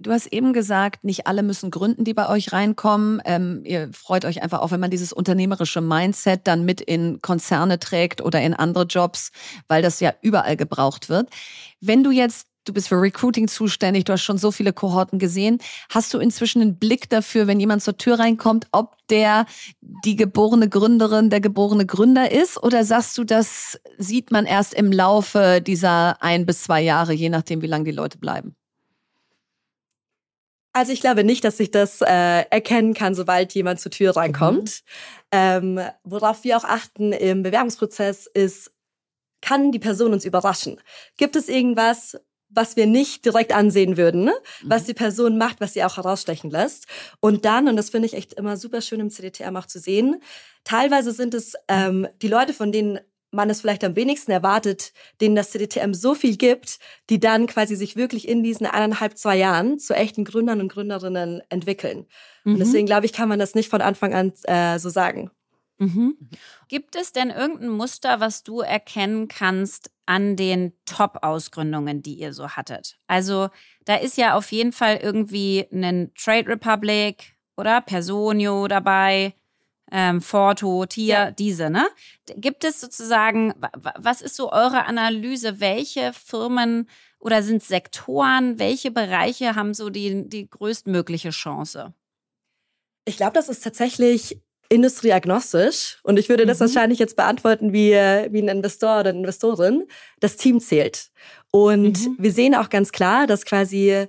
[0.03, 3.21] Du hast eben gesagt, nicht alle müssen gründen, die bei euch reinkommen.
[3.23, 7.79] Ähm, ihr freut euch einfach auch, wenn man dieses unternehmerische Mindset dann mit in Konzerne
[7.79, 9.31] trägt oder in andere Jobs,
[9.69, 11.29] weil das ja überall gebraucht wird.
[11.79, 15.57] Wenn du jetzt Du bist für Recruiting zuständig, du hast schon so viele Kohorten gesehen.
[15.89, 19.45] Hast du inzwischen einen Blick dafür, wenn jemand zur Tür reinkommt, ob der
[19.81, 22.63] die geborene Gründerin, der geborene Gründer ist?
[22.63, 27.27] Oder sagst du, das sieht man erst im Laufe dieser ein bis zwei Jahre, je
[27.27, 28.55] nachdem, wie lange die Leute bleiben?
[30.73, 32.05] Also ich glaube nicht, dass ich das äh,
[32.49, 34.81] erkennen kann, sobald jemand zur Tür reinkommt.
[35.31, 35.77] Mhm.
[35.77, 38.71] Ähm, worauf wir auch achten im Bewerbungsprozess ist,
[39.41, 40.81] kann die Person uns überraschen?
[41.17, 42.17] Gibt es irgendwas,
[42.49, 44.33] was wir nicht direkt ansehen würden, ne?
[44.63, 44.87] was mhm.
[44.87, 46.87] die Person macht, was sie auch herausstechen lässt.
[47.19, 50.21] Und dann, und das finde ich echt immer super schön im CDTM auch zu sehen,
[50.63, 52.99] teilweise sind es ähm, die Leute, von denen
[53.33, 56.79] man es vielleicht am wenigsten erwartet, denen das CDTM so viel gibt,
[57.09, 61.41] die dann quasi sich wirklich in diesen eineinhalb, zwei Jahren zu echten Gründern und Gründerinnen
[61.49, 62.05] entwickeln.
[62.43, 62.53] Mhm.
[62.53, 65.31] Und deswegen glaube ich, kann man das nicht von Anfang an äh, so sagen.
[65.79, 66.17] Mhm.
[66.67, 72.49] Gibt es denn irgendein Muster, was du erkennen kannst an den Top-Ausgründungen, die ihr so
[72.49, 72.97] hattet?
[73.07, 73.49] Also
[73.85, 79.33] da ist ja auf jeden Fall irgendwie ein Trade Republic oder Personio dabei
[79.95, 81.31] ähm, Forto, Tier, ja.
[81.31, 81.85] diese, ne?
[82.35, 83.53] Gibt es sozusagen,
[83.95, 85.59] was ist so eure Analyse?
[85.59, 86.89] Welche Firmen
[87.19, 91.93] oder sind Sektoren, welche Bereiche haben so die, die größtmögliche Chance?
[93.05, 96.65] Ich glaube, das ist tatsächlich industrieagnostisch und ich würde das mhm.
[96.65, 99.87] wahrscheinlich jetzt beantworten wie, wie ein Investor oder eine Investorin.
[100.19, 101.11] Das Team zählt.
[101.51, 102.15] Und mhm.
[102.17, 104.07] wir sehen auch ganz klar, dass quasi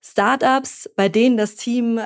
[0.00, 2.00] Startups, bei denen das Team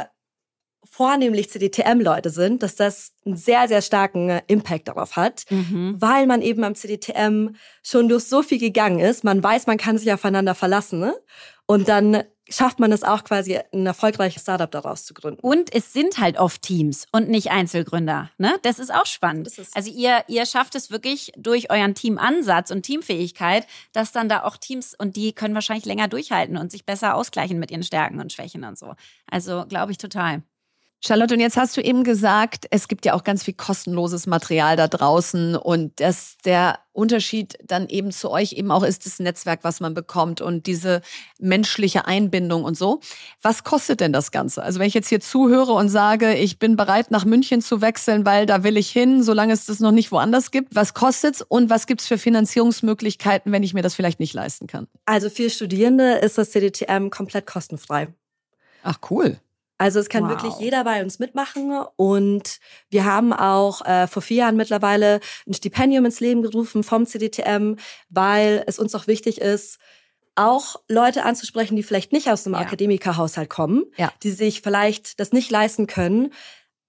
[0.91, 5.97] vornehmlich CDTM-Leute sind, dass das einen sehr, sehr starken äh, Impact darauf hat, mhm.
[5.99, 9.25] weil man eben am CDTM schon durch so viel gegangen ist.
[9.25, 11.01] Man weiß, man kann sich aufeinander verlassen.
[11.01, 11.15] Ne?
[11.67, 15.41] Und dann schafft man es auch quasi, ein erfolgreiches Startup daraus zu gründen.
[15.41, 18.31] Und es sind halt oft Teams und nicht Einzelgründer.
[18.39, 18.55] Ne?
[18.63, 19.51] Das ist auch spannend.
[19.75, 24.57] Also ihr, ihr schafft es wirklich durch euren Teamansatz und Teamfähigkeit, dass dann da auch
[24.57, 28.33] Teams und die können wahrscheinlich länger durchhalten und sich besser ausgleichen mit ihren Stärken und
[28.33, 28.95] Schwächen und so.
[29.29, 30.43] Also glaube ich total.
[31.07, 34.75] Charlotte, und jetzt hast du eben gesagt, es gibt ja auch ganz viel kostenloses Material
[34.75, 39.61] da draußen und dass der Unterschied dann eben zu euch eben auch ist das Netzwerk,
[39.63, 41.03] was man bekommt und diese
[41.39, 43.01] menschliche Einbindung und so.
[43.41, 44.65] Was kostet denn das Ganze?
[44.65, 48.27] Also wenn ich jetzt hier zuhöre und sage, ich bin bereit nach München zu wechseln,
[48.27, 51.71] weil da will ich hin, solange es das noch nicht woanders gibt, was kostet's und
[51.71, 54.89] was gibt's für Finanzierungsmöglichkeiten, wenn ich mir das vielleicht nicht leisten kann?
[55.05, 58.09] Also für Studierende ist das CDTM komplett kostenfrei.
[58.83, 59.39] Ach cool.
[59.79, 60.31] Also es kann wow.
[60.31, 62.59] wirklich jeder bei uns mitmachen und
[62.89, 67.77] wir haben auch äh, vor vier Jahren mittlerweile ein Stipendium ins Leben gerufen vom CDTM,
[68.09, 69.79] weil es uns auch wichtig ist,
[70.35, 72.61] auch Leute anzusprechen, die vielleicht nicht aus einem ja.
[72.61, 74.13] Akademikerhaushalt kommen, ja.
[74.23, 76.33] die sich vielleicht das nicht leisten können,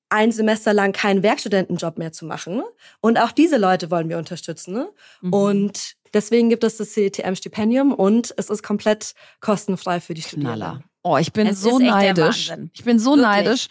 [0.10, 2.64] ein Semester lang keinen Werkstudentenjob mehr zu machen.
[3.02, 4.88] Und auch diese Leute wollen wir unterstützen.
[5.22, 5.34] Mhm.
[5.34, 10.60] Und deswegen gibt es das CDTM-Stipendium und es ist komplett kostenfrei für die Studierenden.
[10.60, 10.84] Knaller.
[11.04, 12.52] Oh, ich bin es so neidisch.
[12.74, 13.26] Ich bin so Wirklich.
[13.26, 13.68] neidisch.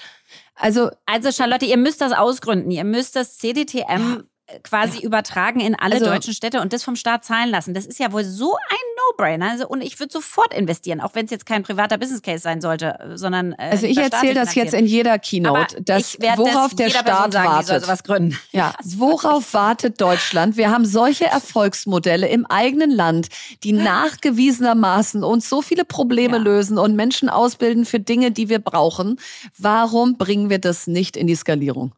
[0.55, 2.71] Also, also Charlotte, ihr müsst das ausgründen.
[2.71, 4.23] Ihr müsst das CDTM ja
[4.63, 5.05] quasi ja.
[5.05, 7.75] übertragen in alle also, deutschen Städte und das vom Staat zahlen lassen.
[7.75, 9.51] Das ist ja wohl so ein No-Brainer.
[9.51, 12.61] Also, und ich würde sofort investieren, auch wenn es jetzt kein privater Business Case sein
[12.61, 13.53] sollte, sondern.
[13.55, 17.49] Äh, also ich erzähle das jetzt in jeder Keynote, dass, worauf das der Staat sagen,
[17.49, 17.83] wartet.
[17.83, 18.39] sowas gründen.
[18.53, 20.57] Ja, worauf wartet Deutschland?
[20.57, 23.29] Wir haben solche Erfolgsmodelle im eigenen Land,
[23.65, 26.43] die nachgewiesenermaßen uns so viele Probleme ja.
[26.43, 29.19] lösen und Menschen ausbilden für Dinge, die wir brauchen.
[29.59, 31.93] Warum bringen wir das nicht in die Skalierung?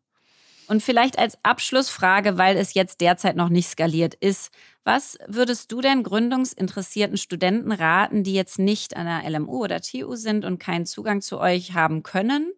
[0.69, 4.51] Und vielleicht als Abschlussfrage, weil es jetzt derzeit noch nicht skaliert ist,
[4.85, 10.15] was würdest du denn gründungsinteressierten Studenten raten, die jetzt nicht an der LMU oder TU
[10.15, 12.53] sind und keinen Zugang zu euch haben können?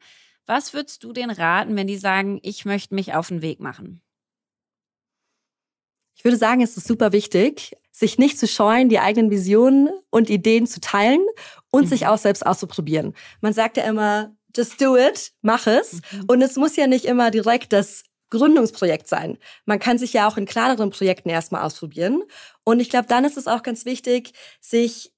[0.45, 4.03] Was würdest du denen raten, wenn die sagen, ich möchte mich auf den Weg machen?
[6.17, 10.31] Ich würde sagen, es ist super wichtig, sich nicht zu scheuen, die eigenen Visionen und
[10.31, 11.25] Ideen zu teilen
[11.71, 11.89] und mhm.
[11.89, 13.15] sich auch selbst auszuprobieren.
[13.41, 16.01] Man sagt ja immer, just do it, mach es.
[16.12, 16.24] Mhm.
[16.28, 19.38] Und es muss ja nicht immer direkt das Gründungsprojekt sein.
[19.66, 22.22] Man kann sich ja auch in kleineren Projekten erstmal ausprobieren.
[22.64, 25.12] Und ich glaube, dann ist es auch ganz wichtig, sich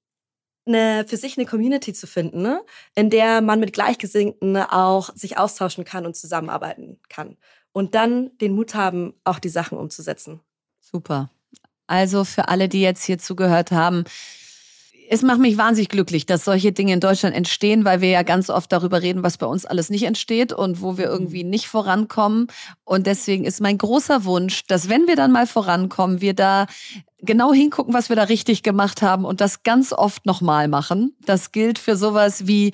[0.65, 2.61] eine, für sich eine Community zu finden, ne?
[2.95, 7.37] in der man mit Gleichgesinnten auch sich austauschen kann und zusammenarbeiten kann.
[7.71, 10.41] Und dann den Mut haben, auch die Sachen umzusetzen.
[10.79, 11.29] Super.
[11.87, 14.05] Also für alle, die jetzt hier zugehört haben,
[15.09, 18.49] es macht mich wahnsinnig glücklich, dass solche Dinge in Deutschland entstehen, weil wir ja ganz
[18.49, 22.47] oft darüber reden, was bei uns alles nicht entsteht und wo wir irgendwie nicht vorankommen.
[22.83, 26.67] Und deswegen ist mein großer Wunsch, dass wenn wir dann mal vorankommen, wir da
[27.21, 31.15] genau hingucken, was wir da richtig gemacht haben und das ganz oft nochmal machen.
[31.25, 32.73] Das gilt für sowas wie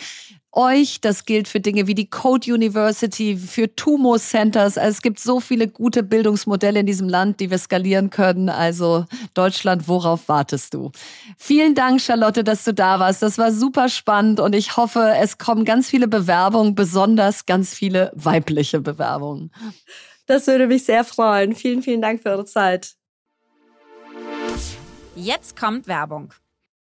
[0.52, 1.02] euch.
[1.02, 4.78] Das gilt für Dinge wie die Code University, für Tumo Centers.
[4.78, 8.50] Also es gibt so viele gute Bildungsmodelle in diesem Land, die wir skalieren können.
[8.50, 10.92] Also Deutschland, worauf wartest du?
[11.38, 13.22] Vielen Dank, Charlotte, dass du da warst.
[13.22, 18.12] Das war super spannend und ich hoffe, es kommen ganz viele Bewerbungen, besonders ganz viele
[18.16, 19.52] weibliche Bewerbungen.
[20.26, 21.56] Das würde mich sehr freuen.
[21.56, 22.96] Vielen, vielen Dank für eure Zeit.
[25.16, 26.34] Jetzt kommt Werbung.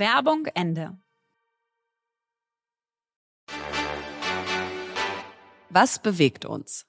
[0.00, 0.98] Werbung Ende.
[5.68, 6.86] Was bewegt uns?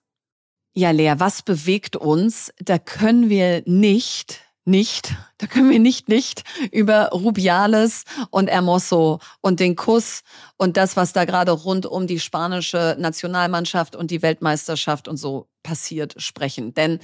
[0.73, 2.53] Ja, Lea, was bewegt uns?
[2.59, 9.59] Da können wir nicht, nicht, da können wir nicht, nicht über Rubiales und Hermoso und
[9.59, 10.21] den Kuss
[10.55, 15.49] und das, was da gerade rund um die spanische Nationalmannschaft und die Weltmeisterschaft und so
[15.63, 16.73] passiert, sprechen.
[16.73, 16.99] Denn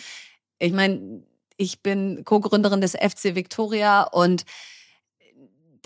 [0.58, 1.24] Ich meine,
[1.58, 4.46] ich bin Co-Gründerin des FC Victoria und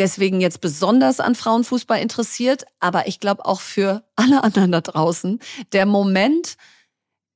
[0.02, 5.40] deswegen jetzt besonders an Frauenfußball interessiert, aber ich glaube auch für alle anderen da draußen,
[5.74, 6.58] der Moment,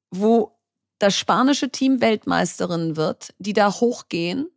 [0.09, 0.57] wo
[0.97, 4.49] das spanische Team Weltmeisterin wird, die da hochgehen.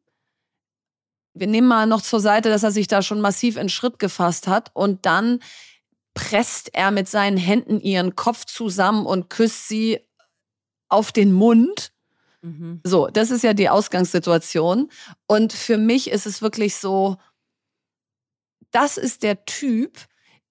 [1.34, 4.48] Wir nehmen mal noch zur Seite, dass er sich da schon massiv in Schritt gefasst
[4.48, 5.40] hat und dann
[6.14, 10.00] presst er mit seinen Händen ihren Kopf zusammen und küsst sie
[10.88, 11.92] auf den Mund.
[12.40, 12.80] Mhm.
[12.84, 14.88] So, das ist ja die Ausgangssituation.
[15.26, 17.18] Und für mich ist es wirklich so,
[18.70, 19.98] das ist der Typ,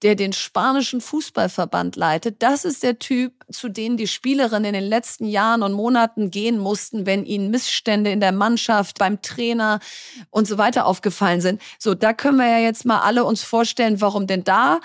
[0.04, 2.44] der den spanischen Fußballverband leitet.
[2.44, 6.60] Das ist der Typ, zu dem die Spielerinnen in den letzten Jahren und Monaten gehen
[6.60, 9.80] mussten, wenn ihnen Missstände in der Mannschaft, beim Trainer
[10.30, 11.62] und so weiter aufgefallen sind.
[11.80, 14.80] So, da können wir ja jetzt mal alle uns vorstellen, warum denn da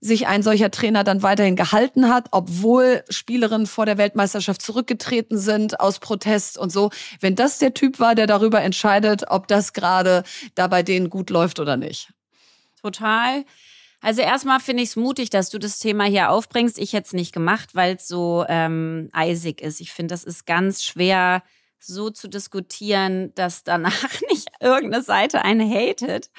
[0.00, 5.80] sich ein solcher Trainer dann weiterhin gehalten hat, obwohl Spielerinnen vor der Weltmeisterschaft zurückgetreten sind
[5.80, 6.90] aus Protest und so.
[7.20, 10.22] Wenn das der Typ war, der darüber entscheidet, ob das gerade
[10.54, 12.10] da bei denen gut läuft oder nicht.
[12.80, 13.44] Total.
[14.00, 16.78] Also erstmal finde ich es mutig, dass du das Thema hier aufbringst.
[16.78, 19.80] Ich hätte es nicht gemacht, weil es so ähm, eisig ist.
[19.80, 21.42] Ich finde, das ist ganz schwer
[21.80, 26.30] so zu diskutieren, dass danach nicht irgendeine Seite einen hatet.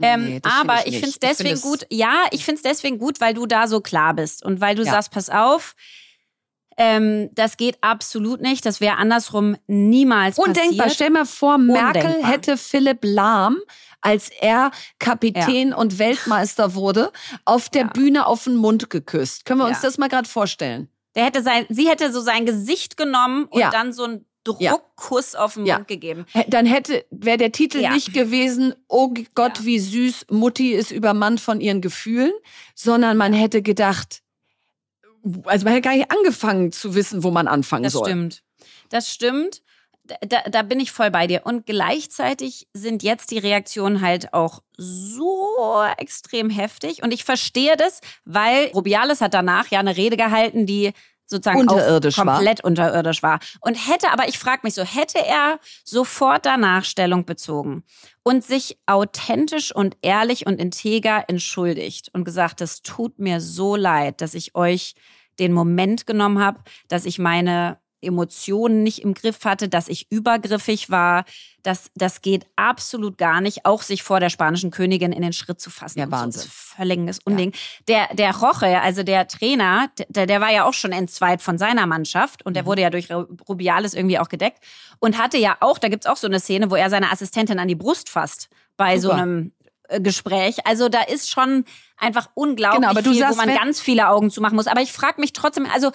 [0.00, 1.86] Ähm, nee, aber ich, ich finde es deswegen find gut.
[1.90, 4.82] Ja, ich finde es deswegen gut, weil du da so klar bist und weil du
[4.82, 4.90] ja.
[4.90, 5.74] sagst, pass auf,
[6.76, 8.64] ähm, das geht absolut nicht.
[8.66, 10.86] Das wäre andersrum niemals Undenkbar.
[10.86, 10.92] passiert.
[10.94, 12.30] Stell mal vor, Merkel Undenkbar.
[12.30, 13.58] hätte Philipp Lahm,
[14.00, 15.76] als er Kapitän ja.
[15.76, 17.12] und Weltmeister wurde,
[17.44, 17.88] auf der ja.
[17.88, 19.44] Bühne auf den Mund geküsst.
[19.44, 20.88] Können wir uns das mal gerade vorstellen?
[21.14, 25.54] Der hätte sein, sie hätte so sein Gesicht genommen und dann so ein Druckkuss auf
[25.54, 26.26] den Mund gegeben.
[26.48, 31.60] Dann hätte, wäre der Titel nicht gewesen, oh Gott, wie süß, Mutti ist übermannt von
[31.60, 32.32] ihren Gefühlen,
[32.74, 34.21] sondern man hätte gedacht,
[35.44, 38.02] also man hätte gar nicht angefangen zu wissen, wo man anfangen das soll.
[38.02, 38.42] Das stimmt.
[38.88, 39.62] Das stimmt.
[40.20, 41.42] Da, da bin ich voll bei dir.
[41.44, 47.02] Und gleichzeitig sind jetzt die Reaktionen halt auch so extrem heftig.
[47.02, 50.92] Und ich verstehe das, weil Rubiales hat danach ja eine Rede gehalten, die
[51.32, 52.70] sozusagen unterirdisch komplett war.
[52.70, 53.40] unterirdisch war.
[53.60, 57.82] Und hätte, aber ich frage mich so, hätte er sofort danach Stellung bezogen
[58.22, 64.20] und sich authentisch und ehrlich und integer entschuldigt und gesagt, es tut mir so leid,
[64.20, 64.94] dass ich euch
[65.38, 70.90] den Moment genommen habe, dass ich meine Emotionen nicht im Griff hatte, dass ich übergriffig
[70.90, 71.24] war.
[71.62, 75.60] Das, das geht absolut gar nicht, auch sich vor der spanischen Königin in den Schritt
[75.60, 76.00] zu fassen.
[76.00, 76.50] Ja, Wahnsinn.
[76.50, 77.52] Völliges Unding.
[77.88, 78.06] Ja.
[78.08, 81.86] Der, der Roche, also der Trainer, der, der war ja auch schon entzweit von seiner
[81.86, 82.66] Mannschaft und der mhm.
[82.66, 84.58] wurde ja durch Rubiales irgendwie auch gedeckt
[84.98, 87.68] und hatte ja auch, da gibt's auch so eine Szene, wo er seine Assistentin an
[87.68, 89.16] die Brust fasst bei Super.
[89.16, 89.52] so einem
[90.00, 90.66] Gespräch.
[90.66, 91.64] Also da ist schon
[91.96, 94.66] einfach unglaublich genau, aber du viel, sagst, wo man ganz viele Augen zumachen muss.
[94.66, 95.92] Aber ich frage mich trotzdem, also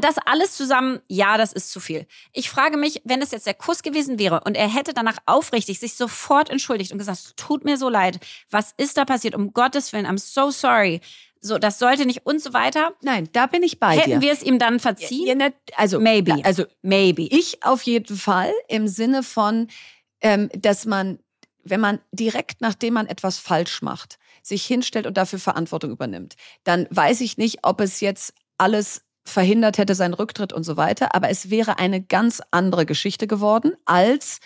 [0.00, 2.06] das alles zusammen, ja, das ist zu viel.
[2.32, 5.78] Ich frage mich, wenn es jetzt der Kuss gewesen wäre und er hätte danach aufrichtig
[5.78, 8.18] sich sofort entschuldigt und gesagt, tut mir so leid,
[8.50, 9.34] was ist da passiert?
[9.34, 11.00] Um Gottes Willen, I'm so sorry.
[11.44, 12.92] So, das sollte nicht und so weiter.
[13.02, 14.14] Nein, da bin ich bei Hätten dir.
[14.14, 15.26] Hätten wir es ihm dann verziehen?
[15.26, 16.40] Ja, ne, also maybe.
[16.44, 17.22] Also maybe.
[17.22, 19.66] Ich auf jeden Fall im Sinne von,
[20.20, 21.18] ähm, dass man
[21.64, 26.34] wenn man direkt nachdem man etwas falsch macht, sich hinstellt und dafür Verantwortung übernimmt,
[26.64, 31.14] dann weiß ich nicht, ob es jetzt alles verhindert hätte, seinen Rücktritt und so weiter.
[31.14, 34.40] Aber es wäre eine ganz andere Geschichte geworden, als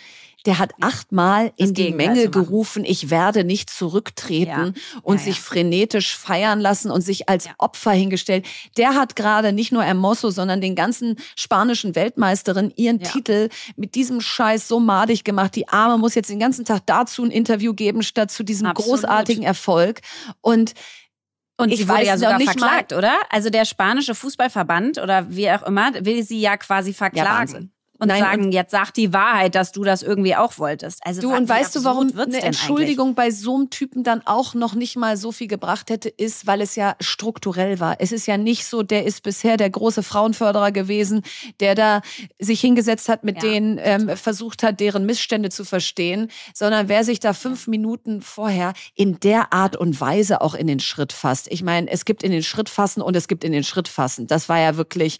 [0.47, 5.01] der hat achtmal in die Menge gerufen, ich werde nicht zurücktreten ja.
[5.03, 8.47] und ja, sich frenetisch feiern lassen und sich als Opfer hingestellt.
[8.76, 14.20] Der hat gerade nicht nur Hermoso, sondern den ganzen spanischen Weltmeisterin ihren Titel mit diesem
[14.20, 15.57] Scheiß so madig gemacht.
[15.57, 19.01] Die Arme muss jetzt den ganzen Tag dazu ein Interview geben, statt zu diesem Absolut.
[19.01, 20.01] großartigen Erfolg.
[20.40, 20.74] Und
[21.59, 22.99] und ich sie wurde ja sogar verklagt, mal.
[22.99, 23.14] oder?
[23.30, 27.55] Also der spanische Fußballverband oder wie auch immer will sie ja quasi verklagen.
[27.55, 31.01] Ja, und Nein, sagen, und jetzt sag die Wahrheit, dass du das irgendwie auch wolltest.
[31.05, 34.74] Also du und weißt du, warum eine Entschuldigung bei so einem Typen dann auch noch
[34.74, 37.97] nicht mal so viel gebracht hätte, ist, weil es ja strukturell war.
[38.01, 41.22] Es ist ja nicht so, der ist bisher der große Frauenförderer gewesen,
[41.61, 42.03] der da
[42.38, 47.05] sich hingesetzt hat, mit ja, denen ähm, versucht hat, deren Missstände zu verstehen, sondern wer
[47.05, 51.49] sich da fünf Minuten vorher in der Art und Weise auch in den Schritt fasst.
[51.51, 54.26] Ich meine, es gibt in den Schritt fassen und es gibt in den Schritt fassen.
[54.26, 55.18] Das war ja wirklich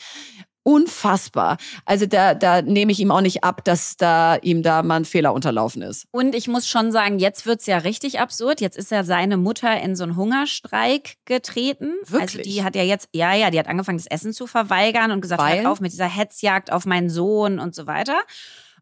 [0.67, 1.59] unfassbar.
[1.85, 5.05] Also da, da nehme ich ihm auch nicht ab, dass da ihm da mal ein
[5.05, 6.09] Fehler unterlaufen ist.
[6.11, 8.61] Und ich muss schon sagen, jetzt wird's ja richtig absurd.
[8.61, 11.93] Jetzt ist ja seine Mutter in so einen Hungerstreik getreten.
[12.05, 12.21] Wirklich?
[12.21, 15.21] Also die hat ja jetzt, ja, ja, die hat angefangen, das Essen zu verweigern und
[15.21, 15.59] gesagt, Weil?
[15.59, 18.19] hört auf mit dieser Hetzjagd auf meinen Sohn und so weiter.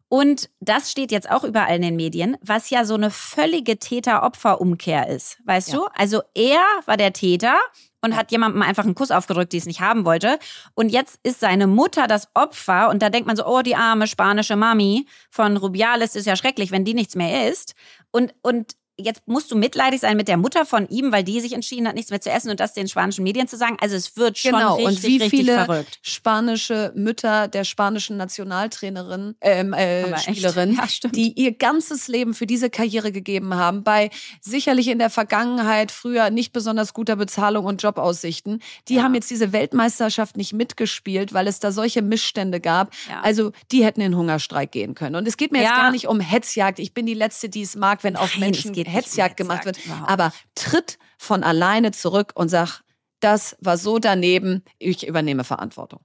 [0.07, 5.07] Und das steht jetzt auch überall in den Medien, was ja so eine völlige Täter-Opfer-Umkehr
[5.09, 5.37] ist.
[5.45, 5.75] Weißt ja.
[5.75, 5.85] du?
[5.95, 7.59] Also er war der Täter
[8.05, 10.39] und hat jemandem einfach einen Kuss aufgedrückt, die es nicht haben wollte.
[10.73, 14.07] Und jetzt ist seine Mutter das Opfer und da denkt man so, oh, die arme
[14.07, 17.75] spanische Mami von Rubiales ist ja schrecklich, wenn die nichts mehr isst.
[18.11, 21.53] Und, und jetzt musst du mitleidig sein mit der Mutter von ihm, weil die sich
[21.53, 23.77] entschieden hat, nichts mehr zu essen und das den spanischen Medien zu sagen.
[23.81, 24.75] Also es wird schon genau.
[24.75, 25.99] richtig, und wie richtig viele verrückt.
[26.01, 30.17] spanische Mütter der spanischen Nationaltrainerin, ähm, äh.
[30.17, 34.09] Spielerin, Ja, die ihr ganzes Leben für diese Karriere gegeben haben, bei
[34.41, 39.03] sicherlich in der Vergangenheit früher nicht besonders guter Bezahlung und Jobaussichten, die Ja.
[39.03, 42.93] haben jetzt diese Weltmeisterschaft nicht mitgespielt, weil es da solche Missstände gab.
[43.09, 43.21] Ja.
[43.21, 45.15] Also die hätten in den Hungerstreik gehen können.
[45.15, 46.79] Und es geht mir jetzt gar nicht um Hetzjagd.
[46.79, 49.83] Ich bin die Letzte, die es mag, wenn auf Nein, Menschen Hetzjagd gemacht wird.
[49.85, 52.81] Überhaupt Aber tritt von alleine zurück und sag,
[53.19, 56.01] das war so daneben, ich übernehme Verantwortung.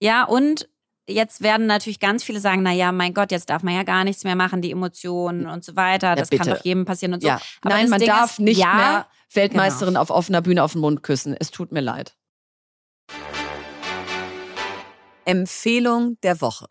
[0.00, 0.68] Ja, und
[1.08, 4.04] jetzt werden natürlich ganz viele sagen, na ja, mein Gott, jetzt darf man ja gar
[4.04, 6.14] nichts mehr machen, die Emotionen und so weiter.
[6.14, 6.50] Das kann bitte.
[6.50, 7.28] doch jedem passieren und so.
[7.28, 7.40] Ja.
[7.64, 10.02] Nein, man Ding darf ist, nicht ja, mehr Weltmeisterin genau.
[10.02, 11.36] auf offener Bühne auf den Mund küssen.
[11.38, 12.16] Es tut mir leid.
[15.24, 16.66] Empfehlung der Woche.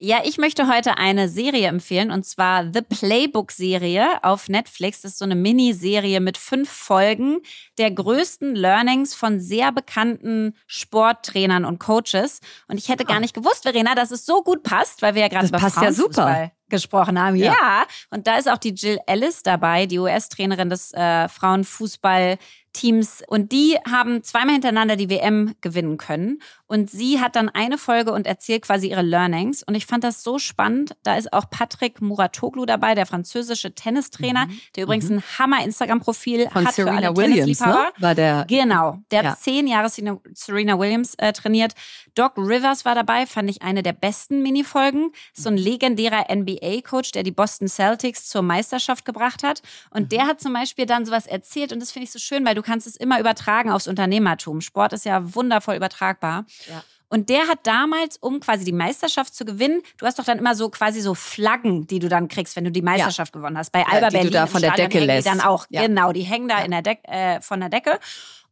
[0.00, 5.00] Ja, ich möchte heute eine Serie empfehlen und zwar The Playbook-Serie auf Netflix.
[5.00, 7.38] Das ist so eine Miniserie mit fünf Folgen
[7.78, 12.40] der größten Learnings von sehr bekannten Sporttrainern und Coaches.
[12.68, 15.28] Und ich hätte gar nicht gewusst, Verena, dass es so gut passt, weil wir ja
[15.28, 16.12] gerade über passt ja super.
[16.14, 17.36] Frauenfußball gesprochen haben.
[17.36, 17.52] Ja.
[17.52, 17.86] Ja.
[18.10, 23.22] und da ist auch die Jill Ellis dabei, die US-Trainerin des äh, Frauenfußballteams.
[23.26, 26.40] Und die haben zweimal hintereinander die WM gewinnen können.
[26.68, 29.62] Und sie hat dann eine Folge und erzählt quasi ihre Learnings.
[29.64, 30.94] Und ich fand das so spannend.
[31.02, 34.46] Da ist auch Patrick Muratoglu dabei, der französische Tennistrainer,
[34.76, 36.50] der übrigens ein Hammer-Instagram-Profil Mhm.
[36.50, 37.88] Von hat für Serena alle Williams, ne?
[37.98, 38.44] War der.
[38.48, 39.30] Genau, der Ja.
[39.30, 41.72] hat zehn Jahre Serena- Serena Williams äh, trainiert.
[42.14, 45.12] Doc Rivers war dabei, fand ich eine der besten Minifolgen.
[45.34, 49.62] So ein legendärer NBA-Coach, der die Boston Celtics zur Meisterschaft gebracht hat.
[49.90, 50.08] Und Mhm.
[50.10, 52.62] der hat zum Beispiel dann sowas erzählt und das finde ich so schön, weil du
[52.62, 54.60] kannst es immer übertragen aufs Unternehmertum.
[54.60, 56.44] Sport ist ja wundervoll übertragbar.
[56.68, 56.82] Ja.
[57.10, 60.54] Und der hat damals, um quasi die Meisterschaft zu gewinnen, du hast doch dann immer
[60.54, 63.70] so quasi so Flaggen, die du dann kriegst, wenn du die Meisterschaft gewonnen hast.
[63.72, 65.26] Bei Alba die du Berlin da im von der Stadion Decke hängen die lässt.
[65.26, 65.66] dann auch.
[65.70, 65.86] Ja.
[65.86, 66.64] Genau, die hängen da Ja.
[66.64, 67.98] in der Deck, äh, von der Decke.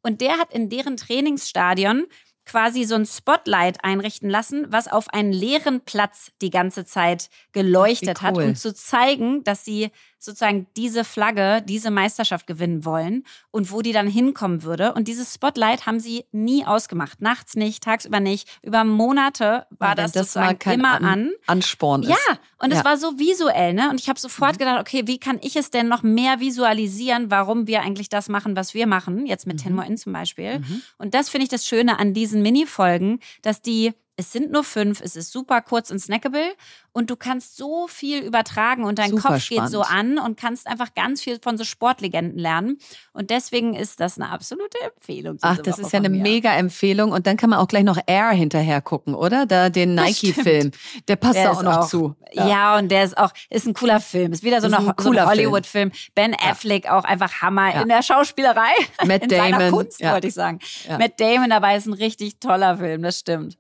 [0.03, 2.07] Und der hat in deren Trainingsstadion
[2.47, 8.23] quasi so ein Spotlight einrichten lassen, was auf einen leeren Platz die ganze Zeit geleuchtet
[8.23, 8.45] wie hat, cool.
[8.45, 13.93] um zu zeigen, dass sie sozusagen diese Flagge, diese Meisterschaft gewinnen wollen und wo die
[13.93, 14.95] dann hinkommen würde.
[14.95, 17.21] Und dieses Spotlight haben sie nie ausgemacht.
[17.21, 18.49] Nachts nicht, tagsüber nicht.
[18.63, 21.33] Über Monate war Ja, das, das sozusagen immer An- an.
[21.47, 22.09] Ansporn ist.
[22.11, 22.83] Ja, und es Ja.
[22.83, 22.87] Mhm.
[22.87, 23.91] war so visuell, ne?
[23.91, 27.67] Und ich habe sofort gedacht, okay, wie kann ich es denn noch mehr visualisieren, warum
[27.67, 29.77] wir eigentlich das machen, was wir machen, jetzt mit Ten Mhm.
[29.77, 30.63] More In zum Beispiel.
[30.99, 35.03] Und das finde ich das Schöne an diesen Mini-Folgen, dass die, es sind nur fünf,
[35.03, 36.55] es ist super kurz und snackable
[36.93, 40.19] und du kannst so viel übertragen und dein Super Kopf geht so spannend.
[40.21, 42.79] an und kannst einfach ganz viel von so Sportlegenden lernen.
[43.13, 45.37] Und deswegen ist das eine absolute Empfehlung.
[45.43, 46.23] Ach, das Woche ist ja eine mir.
[46.23, 47.13] mega Empfehlung.
[47.13, 49.45] Und dann kann man auch gleich noch Air hinterher gucken, oder?
[49.45, 50.71] Da den Nike-Film.
[51.09, 52.17] Der passt Der auch noch auch- zu.
[52.33, 52.79] Ja.
[52.79, 54.33] und der ist auch, ist ein cooler Film.
[54.33, 55.29] Ist wieder so, Ist ein so ein cooler Film.
[55.29, 55.93] Hollywood-Film.
[56.15, 57.83] Ben Affleck auch einfach Hammer Ja.
[57.83, 58.71] in der Schauspielerei.
[59.05, 60.13] Matt in seiner Damon, Kunst, ja.
[60.15, 60.61] wollte ich sagen.
[60.89, 60.97] Ja.
[60.97, 63.59] Matt Damon dabei ist ein richtig toller Film, das stimmt.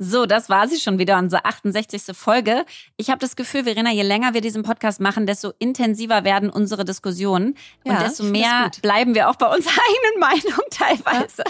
[0.00, 2.16] So, das war sie schon wieder, unsere 68.
[2.16, 2.64] Folge.
[2.96, 6.84] Ich habe das Gefühl, Verena, je länger wir diesen Podcast machen, desto intensiver werden unsere
[6.84, 7.54] Diskussionen.
[7.84, 11.44] Ja, und desto mehr bleiben wir auch bei unserer eigenen Meinung teilweise.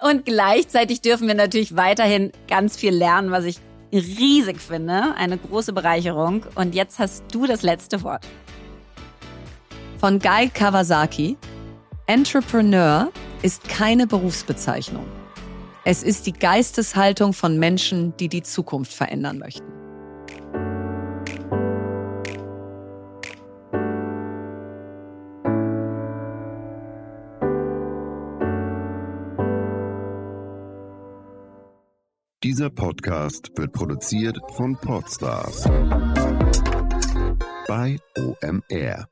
[0.00, 3.60] Und gleichzeitig dürfen wir natürlich weiterhin ganz viel lernen, was ich
[3.92, 5.14] riesig finde.
[5.16, 6.44] Eine große Bereicherung.
[6.56, 8.26] Und jetzt hast du das letzte Wort.
[9.98, 11.36] Von Guy Kawasaki.
[12.06, 15.06] Entrepreneur ist keine Berufsbezeichnung.
[15.84, 19.66] Es ist die Geisteshaltung von Menschen, die die Zukunft verändern möchten.
[32.44, 35.64] Dieser Podcast wird produziert von Podstars
[37.66, 39.11] bei OMR.